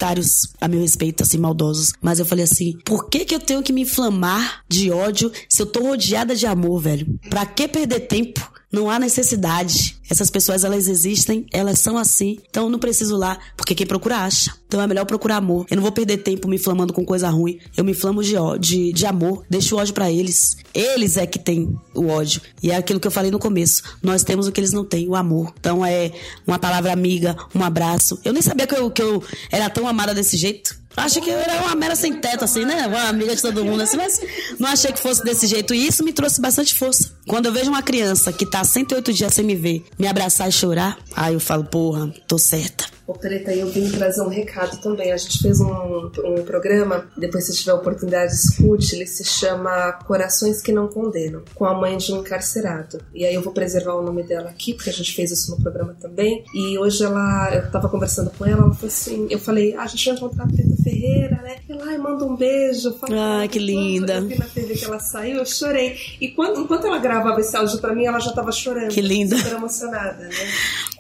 [0.61, 1.93] a meu respeito, assim, maldosos.
[2.01, 5.63] Mas eu falei assim: por que, que eu tenho que me inflamar de ódio se
[5.63, 7.19] eu tô rodeada de amor, velho?
[7.29, 8.53] Pra que perder tempo?
[8.73, 9.97] Não há necessidade.
[10.09, 12.39] Essas pessoas, elas existem, elas são assim.
[12.49, 14.55] Então eu não preciso lá, porque quem procura acha.
[14.67, 15.67] Então é melhor procurar amor.
[15.71, 17.59] Eu não vou perder tempo me inflamando com coisa ruim.
[17.77, 19.45] Eu me inflamo de, de, de amor.
[19.49, 20.57] Deixo o ódio pra eles.
[20.75, 22.41] Eles é que têm o ódio.
[22.63, 23.83] E é aquilo que eu falei no começo.
[24.03, 25.53] Nós temos o que eles não têm, o amor.
[25.61, 26.11] Então é
[26.47, 28.19] uma palavra amiga, um abraço.
[28.25, 30.82] Eu nem sabia que eu, que eu era tão amada desse jeito.
[30.97, 32.87] Acho que eu era uma mera sem teto, assim, né?
[32.87, 34.21] Uma amiga de todo mundo, assim, mas
[34.59, 35.75] não achei que fosse desse jeito.
[35.75, 37.13] E isso me trouxe bastante força.
[37.27, 40.53] Quando eu vejo uma criança que tá 108 dias sem me ver, me abraçar e
[40.53, 42.92] chorar, aí eu falo, porra, tô certa.
[43.07, 45.13] Ô, Preta, eu vim trazer um recado também.
[45.13, 48.95] A gente fez um, um programa, depois se tiver oportunidade, escute.
[48.95, 53.01] Ele se chama Corações que Não Condenam, com a mãe de um encarcerado.
[53.13, 55.61] E aí eu vou preservar o nome dela aqui, porque a gente fez isso no
[55.61, 56.45] programa também.
[56.55, 59.87] E hoje ela, eu tava conversando com ela, ela falou assim: eu falei, ah, a
[59.87, 61.57] gente vai encontrar a Preta Ferreira, né?
[61.69, 62.93] Ela, ai, manda um beijo.
[62.99, 64.15] Fala, Ai, que linda.
[64.15, 65.97] Eu vi na TV que ela saiu, eu chorei.
[66.21, 68.91] E quando, enquanto ela gravava esse áudio pra mim, ela já tava chorando.
[68.91, 69.37] Que linda.
[69.37, 70.35] Super emocionada, né?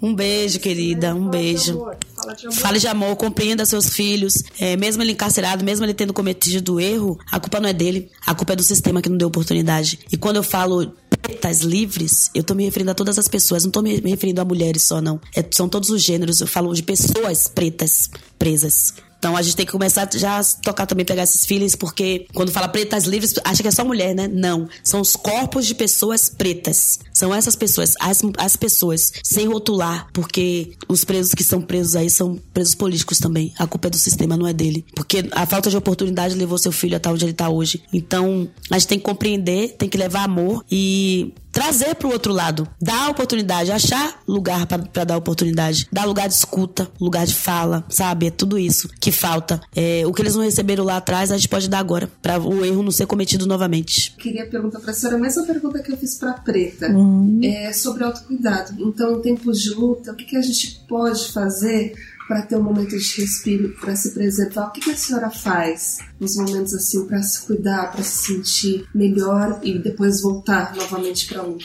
[0.02, 1.91] Um beijo, querida, um beijo.
[2.14, 2.58] Fala de amor.
[2.58, 4.42] Fale de amor, compreenda seus filhos.
[4.58, 8.10] É, mesmo ele encarcerado, mesmo ele tendo cometido erro, a culpa não é dele.
[8.26, 9.98] A culpa é do sistema que não deu oportunidade.
[10.10, 13.64] E quando eu falo pretas livres, eu tô me referindo a todas as pessoas.
[13.64, 15.20] Não tô me me referindo a mulheres só, não.
[15.34, 16.40] É, são todos os gêneros.
[16.40, 18.94] Eu falo de pessoas pretas presas.
[19.22, 22.50] Então a gente tem que começar já a tocar também, pegar esses feelings, porque quando
[22.50, 24.26] fala pretas livres, acha que é só mulher, né?
[24.26, 24.68] Não.
[24.82, 26.98] São os corpos de pessoas pretas.
[27.14, 32.10] São essas pessoas, as, as pessoas, sem rotular, porque os presos que são presos aí
[32.10, 33.54] são presos políticos também.
[33.60, 34.84] A culpa é do sistema, não é dele.
[34.92, 37.80] Porque a falta de oportunidade levou seu filho até onde ele tá hoje.
[37.92, 42.32] Então, a gente tem que compreender, tem que levar amor e trazer para o outro
[42.32, 47.84] lado, dar oportunidade, achar lugar para dar oportunidade, dar lugar de escuta, lugar de fala,
[47.88, 48.26] sabe?
[48.26, 49.60] É tudo isso que falta.
[49.76, 52.64] É, o que eles não receberam lá atrás, a gente pode dar agora, para o
[52.64, 54.14] erro não ser cometido novamente.
[54.16, 57.40] Queria perguntar para a senhora a mesma pergunta que eu fiz para Preta, uhum.
[57.42, 58.74] é sobre autocuidado.
[58.78, 61.94] Então, em tempos de luta, o que, que a gente pode fazer
[62.26, 64.68] para ter um momento de respiro, para se preservar?
[64.68, 68.86] O que, que, a senhora faz nos momentos assim para se cuidar, para se sentir
[68.94, 71.64] melhor e depois voltar novamente para a luta?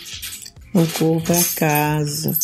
[0.73, 2.37] Eu para casa,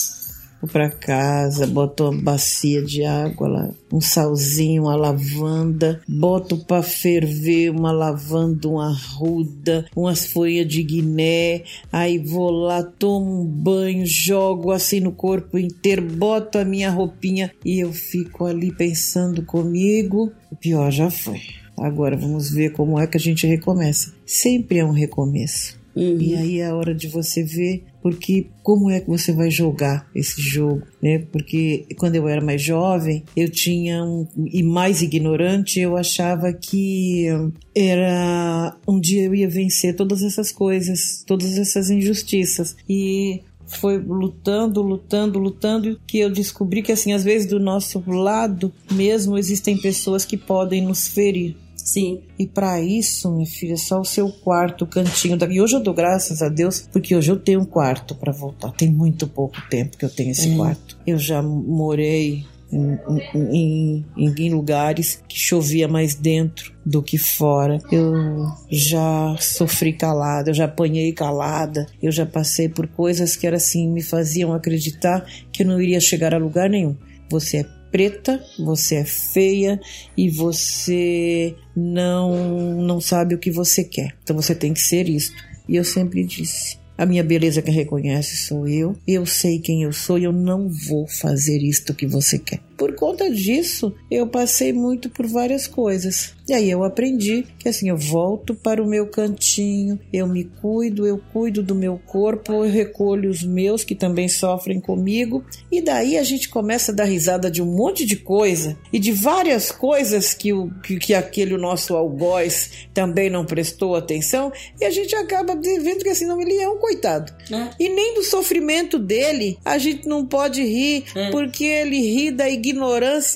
[0.64, 6.82] vou para casa, boto uma bacia de água lá, um salzinho, uma lavanda, boto para
[6.82, 14.06] ferver uma lavanda, uma ruda, umas folhas de guiné, aí vou lá, tomo um banho,
[14.06, 20.32] jogo assim no corpo inteiro, boto a minha roupinha e eu fico ali pensando comigo.
[20.50, 21.42] O pior já foi.
[21.78, 24.14] Agora vamos ver como é que a gente recomeça.
[24.26, 25.83] Sempre é um recomeço.
[25.96, 26.20] Uhum.
[26.20, 30.10] E aí é a hora de você ver porque como é que você vai jogar
[30.14, 31.20] esse jogo, né?
[31.32, 37.28] Porque quando eu era mais jovem, eu tinha um, e mais ignorante, eu achava que
[37.74, 44.82] era um dia eu ia vencer todas essas coisas, todas essas injustiças e foi lutando,
[44.82, 50.26] lutando, lutando que eu descobri que assim às vezes do nosso lado mesmo existem pessoas
[50.26, 51.56] que podem nos ferir
[51.94, 52.22] Sim.
[52.40, 55.46] E para isso, minha filha, só o seu quarto, o cantinho da.
[55.46, 58.72] E hoje eu dou graças a Deus, porque hoje eu tenho um quarto para voltar.
[58.72, 60.98] Tem muito pouco tempo que eu tenho esse quarto.
[61.06, 63.00] Eu já morei em,
[63.36, 67.78] em, em, em, lugares que chovia mais dentro do que fora.
[67.92, 73.58] Eu já sofri calada, eu já apanhei calada, eu já passei por coisas que era
[73.58, 76.96] assim, me faziam acreditar que eu não iria chegar a lugar nenhum.
[77.30, 79.80] Você é preta, você é feia
[80.18, 84.16] e você não não sabe o que você quer.
[84.24, 85.36] Então você tem que ser isto.
[85.70, 88.98] E eu sempre disse: a minha beleza que reconhece sou eu.
[89.08, 92.60] Eu sei quem eu sou e eu não vou fazer isto que você quer.
[92.84, 96.36] Por conta disso, eu passei muito por várias coisas.
[96.46, 101.08] E aí eu aprendi que assim, eu volto para o meu cantinho, eu me cuido,
[101.08, 106.18] eu cuido do meu corpo, eu recolho os meus que também sofrem comigo, e daí
[106.18, 110.34] a gente começa a dar risada de um monte de coisa e de várias coisas
[110.34, 115.56] que, o, que, que aquele nosso algoz também não prestou atenção, e a gente acaba
[115.56, 117.32] vendo que assim, não, ele é um coitado.
[117.50, 117.70] É.
[117.80, 121.32] E nem do sofrimento dele a gente não pode rir, é.
[121.32, 122.73] porque ele ri da ignorância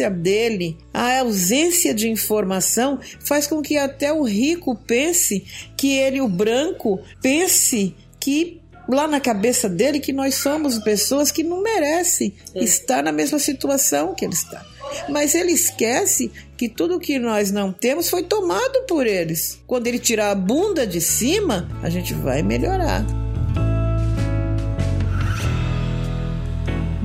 [0.10, 6.28] dele, a ausência de informação faz com que até o rico pense que ele, o
[6.28, 12.64] branco, pense que lá na cabeça dele que nós somos pessoas que não merecem é.
[12.64, 14.66] estar na mesma situação que ele está.
[15.10, 19.62] Mas ele esquece que tudo que nós não temos foi tomado por eles.
[19.68, 23.06] Quando ele tirar a bunda de cima, a gente vai melhorar.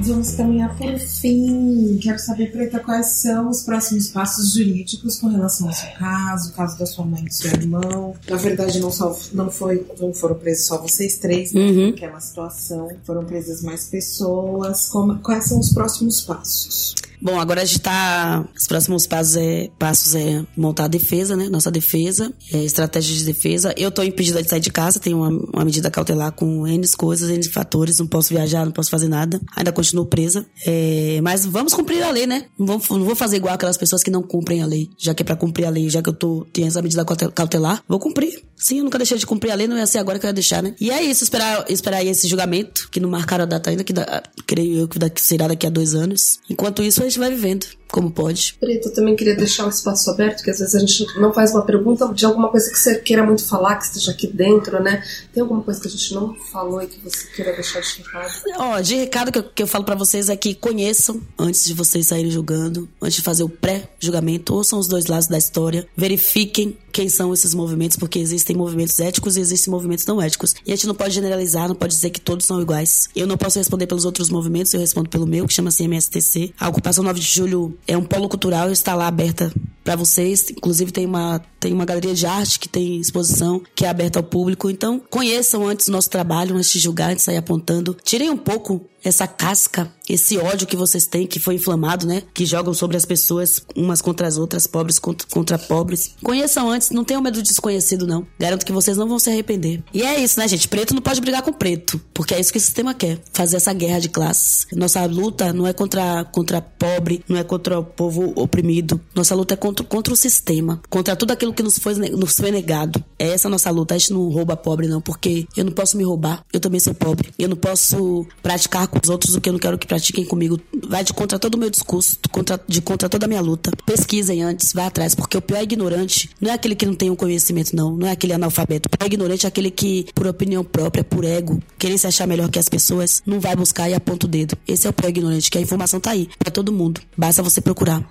[0.05, 1.97] Vamos caminhar por fim.
[2.03, 6.53] Quero saber, Preta, quais são os próximos passos jurídicos com relação ao seu caso, o
[6.55, 8.15] caso da sua mãe e do seu irmão.
[8.29, 11.61] Na verdade, não, só, não, foi, não foram presos só vocês três, né?
[11.61, 11.91] Uhum.
[11.91, 12.89] Naquela situação.
[13.05, 14.89] Foram presas mais pessoas.
[14.89, 16.95] Como, quais são os próximos passos?
[17.23, 18.45] Bom, agora a gente tá.
[18.59, 21.49] Os próximos passos é, passos é montar a defesa, né?
[21.49, 23.73] Nossa defesa, é, estratégia de defesa.
[23.77, 27.31] Eu tô impedida de sair de casa, tenho uma, uma medida cautelar com N coisas,
[27.31, 29.41] N fatores, não posso viajar, não posso fazer nada.
[29.55, 30.45] Ainda continuo presa.
[30.67, 32.47] É, mas vamos cumprir a lei, né?
[32.59, 34.91] Não vou, não vou fazer igual aquelas pessoas que não cumprem a lei.
[34.99, 37.85] Já que é pra cumprir a lei, já que eu tô, tenho essa medida cautelar,
[37.89, 38.43] vou cumprir.
[38.57, 40.35] Sim, eu nunca deixei de cumprir a lei, não ia ser agora que eu ia
[40.35, 40.75] deixar, né?
[40.81, 43.93] E é isso, esperar, esperar aí esse julgamento, que não marcaram a data ainda, que
[43.93, 46.39] dá, creio eu que será daqui a dois anos.
[46.49, 48.57] Enquanto isso, a gente vai vivendo como pode.
[48.59, 51.53] Preta, eu também queria deixar um espaço aberto, que às vezes a gente não faz
[51.53, 55.05] uma pergunta de alguma coisa que você queira muito falar, que esteja aqui dentro, né?
[55.33, 58.33] Tem alguma coisa que a gente não falou e que você queira deixar de recado?
[58.59, 61.75] Ó, de recado que eu, que eu falo para vocês é que conheçam antes de
[61.75, 66.79] vocês saírem julgando, antes de fazer o pré-julgamento, ouçam os dois lados da história, verifiquem
[66.93, 70.55] quem são esses movimentos, porque existem movimentos éticos e existem movimentos não éticos.
[70.67, 73.09] E a gente não pode generalizar, não pode dizer que todos são iguais.
[73.17, 76.53] Eu não posso responder pelos outros movimentos, eu respondo pelo meu, que chama-se MSTC.
[76.61, 79.53] A ocupação 9 de julho é um polo cultural, está lá aberta
[79.83, 80.51] para vocês.
[80.51, 84.25] Inclusive tem uma tem uma galeria de arte que tem exposição que é aberta ao
[84.25, 84.69] público.
[84.69, 87.97] Então conheçam antes o nosso trabalho, antes de julgar, antes de sair apontando.
[88.03, 92.23] Tirem um pouco essa casca, esse ódio que vocês têm, que foi inflamado, né?
[92.33, 96.15] Que jogam sobre as pessoas, umas contra as outras, pobres contra, contra pobres.
[96.23, 98.27] Conheçam antes, não tenham medo do desconhecido, não.
[98.39, 99.83] Garanto que vocês não vão se arrepender.
[99.93, 100.69] E é isso, né, gente?
[100.69, 103.21] Preto não pode brigar com preto, porque é isso que o sistema quer.
[103.33, 104.67] Fazer essa guerra de classes.
[104.73, 109.01] Nossa luta não é contra, contra pobre, não é contra o povo oprimido.
[109.15, 112.51] Nossa luta é contra, contra o sistema, contra tudo aquilo que nos foi, nos foi
[112.51, 113.03] negado.
[113.19, 113.95] É essa a nossa luta.
[113.95, 116.45] A gente não rouba pobre, não, porque eu não posso me roubar.
[116.53, 117.31] Eu também sou pobre.
[117.39, 120.61] Eu não posso praticar com os outros o que eu não quero que pratiquem comigo.
[120.89, 123.71] Vai de contra todo o meu discurso, contra, de contra toda a minha luta.
[123.87, 127.17] Pesquisem antes, vai atrás, porque o pior ignorante não é aquele que não tem um
[127.17, 127.97] conhecimento, não.
[127.97, 128.89] Não é aquele analfabeto.
[128.89, 132.51] O pior ignorante é aquele que, por opinião própria, por ego, querer se achar melhor
[132.51, 134.57] que as pessoas, não vai buscar e aponta o dedo.
[134.67, 137.01] Esse é o pior ignorante, que a informação tá aí, para todo mundo.
[137.17, 138.03] Basta você procurar.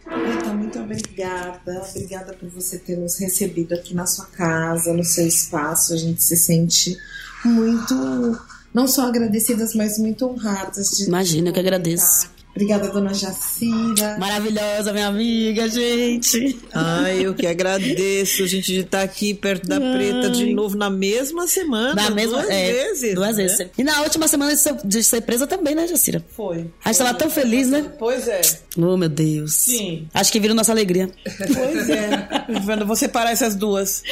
[0.71, 1.83] Muito obrigada.
[1.89, 5.93] Obrigada por você ter nos recebido aqui na sua casa, no seu espaço.
[5.93, 6.97] A gente se sente
[7.43, 7.93] muito,
[8.73, 10.91] não só agradecidas, mas muito honradas.
[10.91, 12.30] De Imagina, que agradeço.
[12.53, 14.17] Obrigada, dona Jacira.
[14.19, 16.59] Maravilhosa, minha amiga, gente.
[16.73, 19.93] Ai, eu que agradeço, gente, de estar aqui perto da Ai.
[19.93, 21.95] Preta de novo na mesma semana.
[21.95, 23.15] Na mesma, duas é, vezes.
[23.15, 23.43] Duas né?
[23.43, 23.67] vezes.
[23.77, 26.23] E na última semana de ser, de ser presa também, né, Jacira?
[26.35, 26.69] Foi.
[26.83, 27.89] A gente tava tão feliz, né?
[27.97, 28.41] Pois é.
[28.77, 29.53] Oh, meu Deus.
[29.53, 30.07] Sim.
[30.13, 31.09] Acho que viram nossa alegria.
[31.23, 32.27] Pois é.
[32.65, 34.03] Vendo você parar essas duas.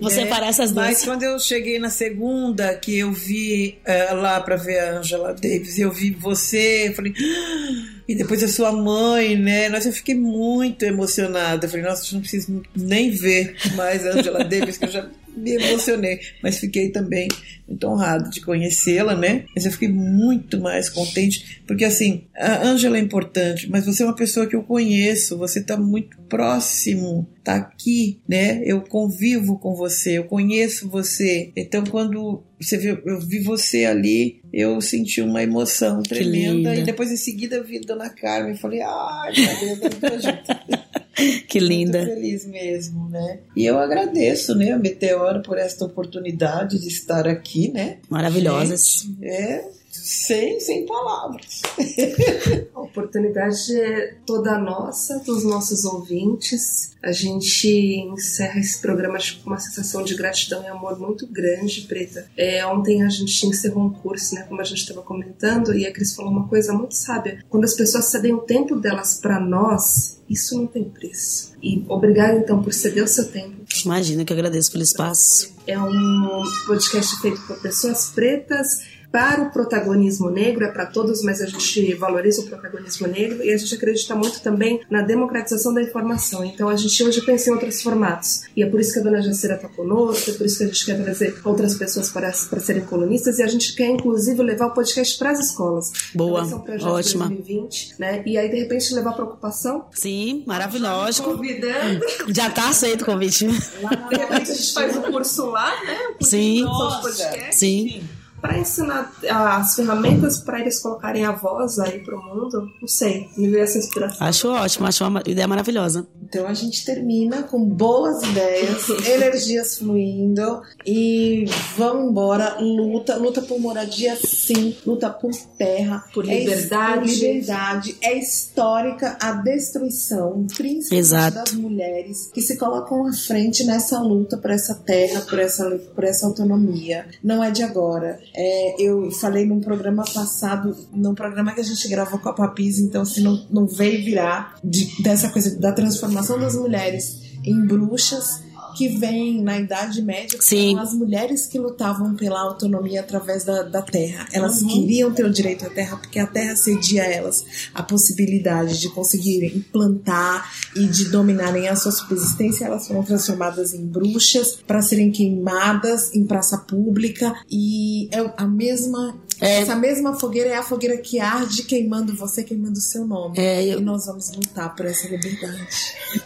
[0.00, 0.86] Vou separar essas duas.
[0.86, 5.32] Mas quando eu cheguei na segunda, que eu vi eh, lá pra ver a Angela
[5.32, 7.12] Davis, eu vi você, eu falei.
[7.18, 9.68] "Ah!" E depois a sua mãe, né?
[9.68, 11.64] Nossa, eu fiquei muito emocionada.
[11.66, 15.08] Eu falei, nossa, eu não preciso nem ver mais a Angela Davis, que eu já
[15.36, 16.20] me emocionei.
[16.42, 17.28] Mas fiquei também
[17.66, 19.44] muito honrado de conhecê-la, né?
[19.54, 24.06] Mas eu fiquei muito mais contente, porque assim, a Angela é importante, mas você é
[24.06, 28.62] uma pessoa que eu conheço, você está muito próximo, tá aqui, né?
[28.64, 31.50] Eu convivo com você, eu conheço você.
[31.56, 36.74] Então, quando você viu, eu vi você ali, eu senti uma emoção tremenda.
[36.74, 40.22] E depois, em seguida, eu vi Dona Carmen e falei, ai, meu Deus.
[41.48, 41.98] Que linda.
[41.98, 43.40] Muito feliz mesmo, né?
[43.56, 47.98] E eu agradeço, né, a Meteoro por esta oportunidade de estar aqui, né?
[48.08, 49.06] Maravilhosas.
[49.06, 49.64] Gente, é
[50.02, 51.62] sem, sem palavras.
[52.74, 56.96] A oportunidade é toda nossa, dos nossos ouvintes.
[57.00, 62.26] A gente encerra esse programa com uma sensação de gratidão e amor muito grande, Preta.
[62.36, 65.92] É, ontem a gente encerrou um curso, né, como a gente estava comentando, e a
[65.92, 67.44] Cris falou uma coisa muito sábia.
[67.48, 71.52] Quando as pessoas cedem o tempo delas para nós, isso não tem preço.
[71.62, 73.62] E obrigada então por ceder o seu tempo.
[73.84, 75.52] Imagina que eu agradeço pelo espaço.
[75.66, 78.66] É um podcast feito por pessoas pretas
[79.12, 83.52] para o protagonismo negro, é para todos, mas a gente valoriza o protagonismo negro e
[83.52, 86.42] a gente acredita muito também na democratização da informação.
[86.42, 88.42] Então a gente hoje pensa em outros formatos.
[88.56, 90.66] E é por isso que a dona Jacira está conosco, é por isso que a
[90.66, 94.66] gente quer trazer outras pessoas para, para serem colunistas e a gente quer inclusive levar
[94.68, 95.92] o podcast para as escolas.
[96.14, 97.28] Boa, Então, esse é um projeto ótima.
[97.28, 98.22] de 2020, né?
[98.24, 99.84] E aí de repente levar para ocupação.
[99.92, 101.22] Sim, maravilhoso.
[101.22, 102.00] Convidando.
[102.28, 103.46] Já tá aceito o convite.
[103.46, 105.98] De repente a gente faz o curso lá, né?
[106.14, 106.64] O curso Sim.
[107.02, 107.56] podcast.
[107.58, 108.02] Sim.
[108.42, 113.48] Para ensinar as ferramentas para eles colocarem a voz aí pro mundo, não sei, me
[113.48, 114.26] veio essa inspiração.
[114.26, 116.04] Acho ótimo, acho uma ideia maravilhosa.
[116.22, 121.44] Então a gente termina com boas ideias, energias fluindo e
[121.76, 122.56] vamos embora.
[122.58, 124.76] Luta, luta por moradia, sim.
[124.84, 127.00] Luta por terra, Por É liberdade.
[127.00, 127.96] por liberdade.
[128.02, 131.34] É histórica a destruição, principalmente Exato.
[131.36, 136.02] das mulheres que se colocam à frente nessa luta por essa terra, por essa, por
[136.04, 137.06] essa autonomia.
[137.22, 138.18] Não é de agora.
[138.34, 142.78] É, eu falei num programa passado, num programa que a gente gravou com a Papis,
[142.78, 148.42] então se não, não veio virar de- dessa coisa da transformação das mulheres em bruxas
[148.72, 150.78] que vem na Idade Média, que Sim.
[150.78, 154.26] as mulheres que lutavam pela autonomia através da, da terra.
[154.32, 157.44] Elas queriam ter o direito à terra porque a terra cedia a elas
[157.74, 162.64] a possibilidade de conseguirem plantar e de dominarem a sua subsistência.
[162.64, 169.14] Elas foram transformadas em bruxas para serem queimadas em praça pública e é a mesma
[169.42, 169.60] É.
[169.60, 173.38] essa mesma fogueira é a fogueira que arde queimando você, queimando o seu nome.
[173.38, 175.66] É, eu- E nós vamos lutar por essa liberdade.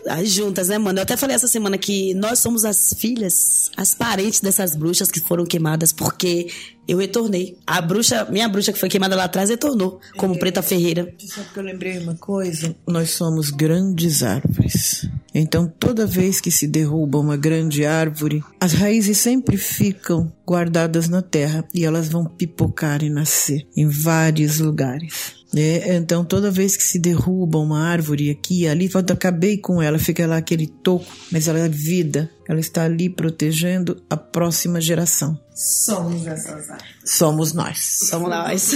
[0.09, 0.99] As juntas, né, mano?
[0.99, 5.21] Eu até falei essa semana que nós somos as filhas, as parentes dessas bruxas que
[5.21, 6.49] foram queimadas, porque
[6.87, 7.57] eu retornei.
[7.67, 11.13] A bruxa, minha bruxa que foi queimada lá atrás, retornou como Preta Ferreira.
[11.27, 12.75] Sabe que eu lembrei uma coisa?
[12.87, 15.09] Nós somos grandes árvores.
[15.39, 21.21] Então, toda vez que se derruba uma grande árvore, as raízes sempre ficam guardadas na
[21.21, 25.35] terra e elas vão pipocar e nascer em vários lugares.
[25.53, 25.95] né?
[25.95, 29.99] então, toda vez que se derruba uma árvore aqui e ali, eu acabei com ela,
[29.99, 35.39] fica lá aquele toco, mas ela é vida, ela está ali protegendo a próxima geração.
[35.55, 36.95] Somos essas árvores.
[37.05, 37.79] Somos nós.
[38.09, 38.73] Somos nós.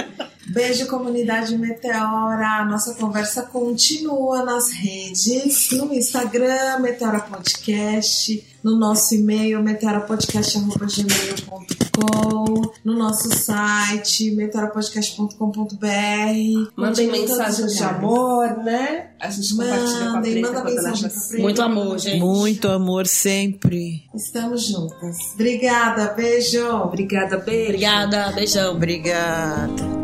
[0.54, 2.64] Beijo, comunidade Meteora.
[2.64, 13.36] Nossa conversa continua nas redes, no Instagram, Meteora Podcast, no nosso e-mail, meteorapodcast.gmail.com, no nosso
[13.36, 16.70] site, meteorapodcast.com.br.
[16.76, 19.08] Mandem mensagens de amor, né?
[19.18, 21.42] A gente compartilha com a Preta manda mensagem pra Preta.
[21.42, 22.20] Muito amor, gente.
[22.20, 24.04] Muito amor sempre.
[24.14, 25.16] Estamos juntas.
[25.34, 26.64] Obrigada, beijo.
[26.64, 27.70] Obrigada, beijo.
[27.70, 28.76] Obrigada, beijão.
[28.76, 30.03] Obrigada.